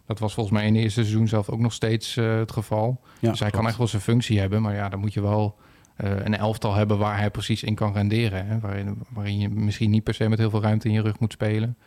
Dat 0.06 0.20
was 0.20 0.34
volgens 0.34 0.56
mij 0.56 0.68
in 0.68 0.74
het 0.74 0.84
eerste 0.84 1.02
seizoen 1.02 1.28
zelf 1.28 1.50
ook 1.50 1.60
nog 1.60 1.74
steeds 1.74 2.18
eh, 2.18 2.38
het 2.38 2.52
geval. 2.52 3.02
Ja, 3.20 3.30
dus 3.30 3.40
hij 3.40 3.50
kan 3.50 3.68
echt 3.68 3.78
wel 3.78 3.88
zijn 3.88 4.02
functie 4.02 4.40
hebben. 4.40 4.62
Maar 4.62 4.76
ja, 4.76 4.90
dan 4.90 5.00
moet 5.00 5.14
je 5.14 5.22
wel 5.22 5.58
eh, 5.96 6.12
een 6.26 6.38
elftal 6.38 6.74
hebben 6.74 6.98
waar 6.98 7.18
hij 7.18 7.32
precies 7.32 7.64
in 7.64 7.76
kan 7.76 7.94
renderen. 7.94 8.48
Hè? 8.48 8.60
Waarin, 8.60 8.98
waarin 9.10 9.40
je 9.40 9.50
misschien 9.50 9.90
niet 9.90 10.04
per 10.04 10.14
se 10.14 10.30
met 10.30 10.40
heel 10.40 10.50
veel 10.50 10.62
ruimte 10.62 10.88
in 10.88 10.94
je 10.94 11.02
rug 11.02 11.20
moet 11.20 11.32
spelen. 11.32 11.78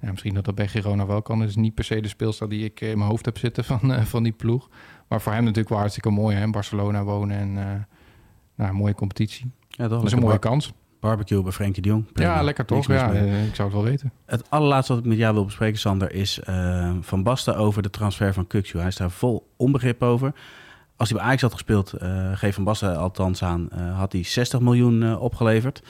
Ja, 0.00 0.10
misschien 0.10 0.34
dat 0.34 0.44
dat 0.44 0.54
bij 0.54 0.68
Girona 0.68 1.06
wel 1.06 1.22
kan. 1.22 1.38
Dat 1.38 1.48
is 1.48 1.56
niet 1.56 1.74
per 1.74 1.84
se 1.84 2.00
de 2.00 2.08
speelstijl 2.08 2.50
die 2.50 2.64
ik 2.64 2.80
in 2.80 2.98
mijn 2.98 3.10
hoofd 3.10 3.24
heb 3.24 3.38
zitten 3.38 3.64
van, 3.64 4.06
van 4.06 4.22
die 4.22 4.32
ploeg. 4.32 4.68
Maar 5.08 5.20
voor 5.20 5.32
hem 5.32 5.42
natuurlijk 5.42 5.68
wel 5.68 5.78
hartstikke 5.78 6.10
mooi. 6.10 6.36
Hè? 6.36 6.50
Barcelona 6.50 7.04
wonen 7.04 7.36
en 7.36 7.52
nou, 8.54 8.70
een 8.70 8.76
mooie 8.76 8.94
competitie. 8.94 9.50
Ja? 9.68 9.88
Dat 9.88 10.04
is 10.04 10.12
een 10.12 10.18
mooie 10.18 10.38
kans. 10.38 10.72
Barbecue 11.06 11.42
bij 11.42 11.52
Frenkie 11.52 11.82
de 11.82 11.88
Jong. 11.88 12.12
Prima. 12.12 12.34
Ja, 12.34 12.42
lekker 12.42 12.64
toch? 12.64 12.86
Ja, 12.86 13.12
eh, 13.12 13.46
ik 13.46 13.54
zou 13.54 13.68
het 13.68 13.76
wel 13.76 13.86
weten. 13.86 14.12
Het 14.24 14.50
allerlaatste 14.50 14.92
wat 14.92 15.02
ik 15.02 15.08
met 15.08 15.18
jou 15.18 15.34
wil 15.34 15.44
bespreken, 15.44 15.78
Sander, 15.78 16.12
is 16.12 16.40
eh, 16.40 16.90
Van 17.00 17.22
Basten 17.22 17.56
over 17.56 17.82
de 17.82 17.90
transfer 17.90 18.32
van 18.32 18.46
Kukcu. 18.46 18.78
Hij 18.78 18.86
is 18.86 18.96
daar 18.96 19.10
vol 19.10 19.50
onbegrip 19.56 20.02
over. 20.02 20.32
Als 20.96 21.08
hij 21.08 21.18
bij 21.18 21.26
Ajax 21.26 21.42
had 21.42 21.52
gespeeld, 21.52 21.92
eh 21.92 22.30
geeft 22.32 22.54
Van 22.54 22.64
Basten 22.64 22.96
althans 22.96 23.42
aan, 23.42 23.68
eh, 23.70 23.98
had 23.98 24.12
hij 24.12 24.22
60 24.22 24.60
miljoen 24.60 25.18
opgeleverd. 25.18 25.82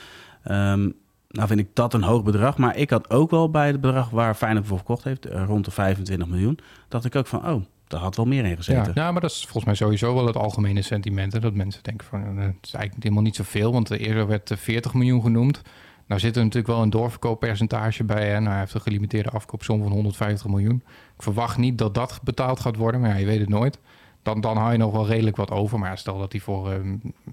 Ehm, 0.42 0.90
nou 1.28 1.48
vind 1.48 1.60
ik 1.60 1.68
dat 1.72 1.94
een 1.94 2.02
hoog 2.02 2.22
bedrag. 2.22 2.56
Maar 2.56 2.76
ik 2.76 2.90
had 2.90 3.10
ook 3.10 3.30
wel 3.30 3.50
bij 3.50 3.66
het 3.66 3.80
bedrag 3.80 4.10
waar 4.10 4.34
Feyenoord 4.34 4.66
voor 4.66 4.76
verkocht 4.76 5.04
heeft, 5.04 5.24
rond 5.24 5.64
de 5.64 5.70
25 5.70 6.28
miljoen, 6.28 6.58
dacht 6.88 7.04
ik 7.04 7.16
ook 7.16 7.26
van, 7.26 7.48
oh, 7.48 7.64
daar 7.86 8.00
had 8.00 8.16
wel 8.16 8.24
meer 8.24 8.44
in 8.44 8.56
gezeten. 8.56 8.92
ja, 8.94 9.12
maar 9.12 9.20
dat 9.20 9.30
is 9.30 9.42
volgens 9.42 9.64
mij 9.64 9.74
sowieso 9.74 10.14
wel 10.14 10.26
het 10.26 10.36
algemene 10.36 10.82
sentiment. 10.82 11.32
Hè? 11.32 11.40
Dat 11.40 11.54
mensen 11.54 11.82
denken 11.82 12.06
van, 12.06 12.20
eh, 12.20 12.26
het 12.26 12.56
is 12.62 12.72
eigenlijk 12.72 13.02
helemaal 13.02 13.22
niet 13.22 13.36
zoveel. 13.36 13.72
Want 13.72 13.90
eerder 13.90 14.26
werd 14.26 14.50
eh, 14.50 14.56
40 14.56 14.94
miljoen 14.94 15.22
genoemd. 15.22 15.62
Nou 16.06 16.20
zit 16.20 16.36
er 16.36 16.42
natuurlijk 16.42 16.72
wel 16.72 16.82
een 16.82 16.90
doorverkooppercentage 16.90 18.04
bij. 18.04 18.28
Hè? 18.28 18.38
Nou, 18.38 18.50
hij 18.50 18.58
heeft 18.58 18.74
een 18.74 18.80
gelimiteerde 18.80 19.30
afkoopsom 19.30 19.82
van 19.82 19.92
150 19.92 20.48
miljoen. 20.48 20.82
Ik 21.16 21.22
verwacht 21.22 21.58
niet 21.58 21.78
dat 21.78 21.94
dat 21.94 22.20
betaald 22.22 22.60
gaat 22.60 22.76
worden. 22.76 23.00
Maar 23.00 23.10
ja, 23.10 23.16
je 23.16 23.26
weet 23.26 23.40
het 23.40 23.48
nooit. 23.48 23.78
Dan, 24.22 24.40
dan 24.40 24.56
hou 24.56 24.72
je 24.72 24.78
nog 24.78 24.92
wel 24.92 25.06
redelijk 25.06 25.36
wat 25.36 25.50
over. 25.50 25.78
Maar 25.78 25.98
stel 25.98 26.18
dat 26.18 26.32
hij 26.32 26.40
voor 26.40 26.70
eh, 26.70 26.78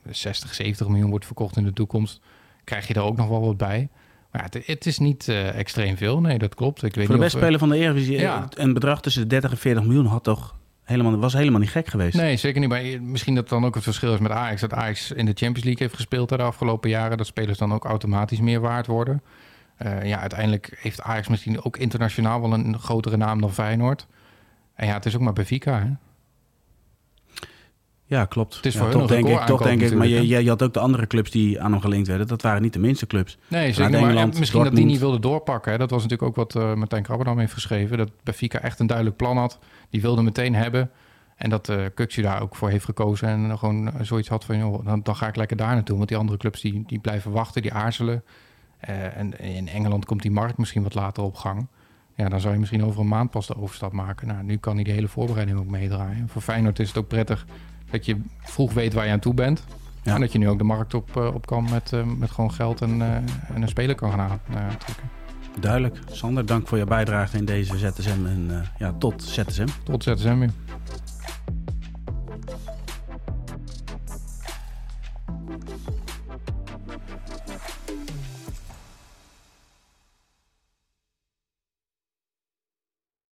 60, 0.09 0.53
70 0.53 0.87
miljoen 0.87 1.09
wordt 1.09 1.25
verkocht 1.25 1.57
in 1.57 1.63
de 1.63 1.73
toekomst. 1.73 2.21
Krijg 2.63 2.87
je 2.87 2.93
er 2.93 3.01
ook 3.01 3.17
nog 3.17 3.27
wel 3.27 3.41
wat 3.41 3.57
bij. 3.57 3.89
Maar 4.33 4.43
het, 4.43 4.65
het 4.65 4.85
is 4.85 4.99
niet 4.99 5.27
eh, 5.27 5.59
extreem 5.59 5.97
veel. 5.97 6.21
Nee, 6.21 6.37
dat 6.37 6.55
klopt. 6.55 6.83
Ik 6.83 6.95
weet 6.95 7.05
Voor 7.05 7.15
de 7.15 7.21
beste 7.21 7.37
eh, 7.37 7.43
speler 7.43 7.59
van 7.59 7.69
de 7.69 7.77
Eredivisie, 7.77 8.19
Ja. 8.19 8.37
eh, 8.37 8.63
een 8.63 8.73
bedrag 8.73 9.01
tussen 9.01 9.21
de 9.21 9.27
30 9.27 9.51
en 9.51 9.57
40 9.57 9.83
miljoen 9.83 10.05
had 10.05 10.23
toch 10.23 10.55
helemaal, 10.83 11.17
was 11.17 11.33
helemaal 11.33 11.59
niet 11.59 11.69
gek 11.69 11.87
geweest. 11.87 12.17
Nee, 12.17 12.37
zeker 12.37 12.59
niet. 12.59 12.69
Maar 12.69 12.81
misschien 13.01 13.35
dat 13.35 13.49
dan 13.49 13.65
ook 13.65 13.75
het 13.75 13.83
verschil 13.83 14.13
is 14.13 14.19
met 14.19 14.31
Ajax. 14.31 14.61
Dat 14.61 14.73
Ajax 14.73 15.11
in 15.11 15.25
de 15.25 15.31
Champions 15.35 15.63
League 15.63 15.81
heeft 15.83 15.95
gespeeld 15.95 16.29
de 16.29 16.37
afgelopen 16.37 16.89
jaren. 16.89 17.17
Dat 17.17 17.27
spelers 17.27 17.57
dan 17.57 17.73
ook 17.73 17.85
automatisch 17.85 18.39
meer 18.39 18.59
waard 18.59 18.87
worden. 18.87 19.21
Uh, 19.85 20.05
ja, 20.05 20.19
uiteindelijk 20.19 20.77
heeft 20.81 21.01
Ajax 21.01 21.27
misschien 21.27 21.63
ook 21.63 21.77
internationaal 21.77 22.41
wel 22.41 22.53
een 22.53 22.79
grotere 22.79 23.17
naam 23.17 23.41
dan 23.41 23.53
Feyenoord. 23.53 24.07
En 24.75 24.87
ja, 24.87 24.93
het 24.93 25.05
is 25.05 25.15
ook 25.15 25.21
maar 25.21 25.33
Benfica, 25.33 25.79
hè? 25.79 25.89
Ja, 28.13 28.25
klopt. 28.25 28.55
Het 28.55 28.65
is 28.65 28.73
ja, 28.73 28.79
voor 28.79 28.89
toch 28.89 29.07
denk 29.07 29.27
ik, 29.27 29.39
toch 29.39 29.61
denk 29.61 29.81
ik. 29.81 29.93
Maar 29.93 30.07
je, 30.07 30.27
je, 30.27 30.43
je, 30.43 30.49
had 30.49 30.63
ook 30.63 30.73
de 30.73 30.79
andere 30.79 31.07
clubs 31.07 31.31
die 31.31 31.61
aan 31.61 31.71
hem 31.71 31.81
gelinkt 31.81 32.07
werden. 32.07 32.27
Dat 32.27 32.41
waren 32.41 32.61
niet 32.61 32.73
de 32.73 32.79
minste 32.79 33.07
clubs. 33.07 33.37
Nee, 33.47 33.73
zeker. 33.73 33.91
Maar 33.91 34.01
Engeland, 34.01 34.39
misschien 34.39 34.63
dat 34.63 34.75
die 34.75 34.85
niet 34.85 34.99
wilde 34.99 35.19
doorpakken. 35.19 35.71
Hè. 35.71 35.77
Dat 35.77 35.89
was 35.89 36.01
natuurlijk 36.01 36.29
ook 36.29 36.35
wat 36.35 36.55
uh, 36.55 36.73
Martijn 36.73 37.03
Krabberdam 37.03 37.39
heeft 37.39 37.53
geschreven. 37.53 37.97
Dat 37.97 38.11
Benfica 38.23 38.59
echt 38.59 38.79
een 38.79 38.87
duidelijk 38.87 39.17
plan 39.17 39.37
had. 39.37 39.59
Die 39.89 40.01
wilde 40.01 40.21
meteen 40.21 40.55
hebben. 40.55 40.91
En 41.35 41.49
dat 41.49 41.69
uh, 41.69 42.23
daar 42.23 42.41
ook 42.41 42.55
voor 42.55 42.69
heeft 42.69 42.85
gekozen. 42.85 43.27
En 43.27 43.57
gewoon 43.57 43.91
zoiets 44.01 44.29
had 44.29 44.45
van, 44.45 44.57
joh, 44.57 44.85
dan, 44.85 45.03
dan, 45.03 45.15
ga 45.15 45.27
ik 45.27 45.35
lekker 45.35 45.57
daar 45.57 45.73
naartoe. 45.73 45.97
Want 45.97 46.09
die 46.09 46.17
andere 46.17 46.37
clubs 46.37 46.61
die, 46.61 46.83
die 46.87 46.99
blijven 46.99 47.31
wachten, 47.31 47.61
die 47.61 47.73
aarzelen. 47.73 48.23
Uh, 48.89 49.17
en 49.17 49.39
in 49.39 49.67
Engeland 49.67 50.05
komt 50.05 50.21
die 50.21 50.31
markt 50.31 50.57
misschien 50.57 50.83
wat 50.83 50.93
later 50.93 51.23
op 51.23 51.35
gang. 51.35 51.67
Ja, 52.15 52.29
dan 52.29 52.39
zou 52.39 52.53
je 52.53 52.59
misschien 52.59 52.83
over 52.83 53.01
een 53.01 53.07
maand 53.07 53.31
pas 53.31 53.47
de 53.47 53.57
overstap 53.57 53.91
maken. 53.91 54.27
Nou, 54.27 54.43
nu 54.43 54.57
kan 54.57 54.75
hij 54.75 54.83
de 54.83 54.91
hele 54.91 55.07
voorbereiding 55.07 55.59
ook 55.59 55.67
meedraaien. 55.67 56.29
Voor 56.29 56.41
Feyenoord 56.41 56.79
is 56.79 56.87
het 56.87 56.97
ook 56.97 57.07
prettig 57.07 57.45
dat 57.93 58.05
je 58.05 58.21
vroeg 58.39 58.73
weet 58.73 58.93
waar 58.93 59.05
je 59.05 59.11
aan 59.11 59.19
toe 59.19 59.33
bent. 59.33 59.63
Ja. 60.03 60.13
En 60.13 60.21
dat 60.21 60.31
je 60.31 60.37
nu 60.37 60.49
ook 60.49 60.57
de 60.57 60.63
markt 60.63 60.93
op, 60.93 61.15
uh, 61.17 61.33
op 61.33 61.45
kan 61.45 61.67
met, 61.71 61.91
uh, 61.93 62.03
met 62.17 62.31
gewoon 62.31 62.53
geld 62.53 62.81
en, 62.81 62.97
uh, 62.99 63.15
en 63.15 63.61
een 63.61 63.67
speler 63.67 63.95
kan 63.95 64.09
gaan 64.09 64.19
aantrekken. 64.19 65.09
Duidelijk. 65.59 65.99
Sander, 66.11 66.45
dank 66.45 66.67
voor 66.67 66.77
je 66.77 66.85
bijdrage 66.85 67.37
in 67.37 67.45
deze 67.45 67.77
ZSM. 67.77 68.25
En 68.25 68.65
ja, 68.77 68.93
tot 68.99 69.23
ZSM. 69.23 69.67
Tot 69.83 70.03
ZSM 70.03 70.37
weer. 70.37 70.51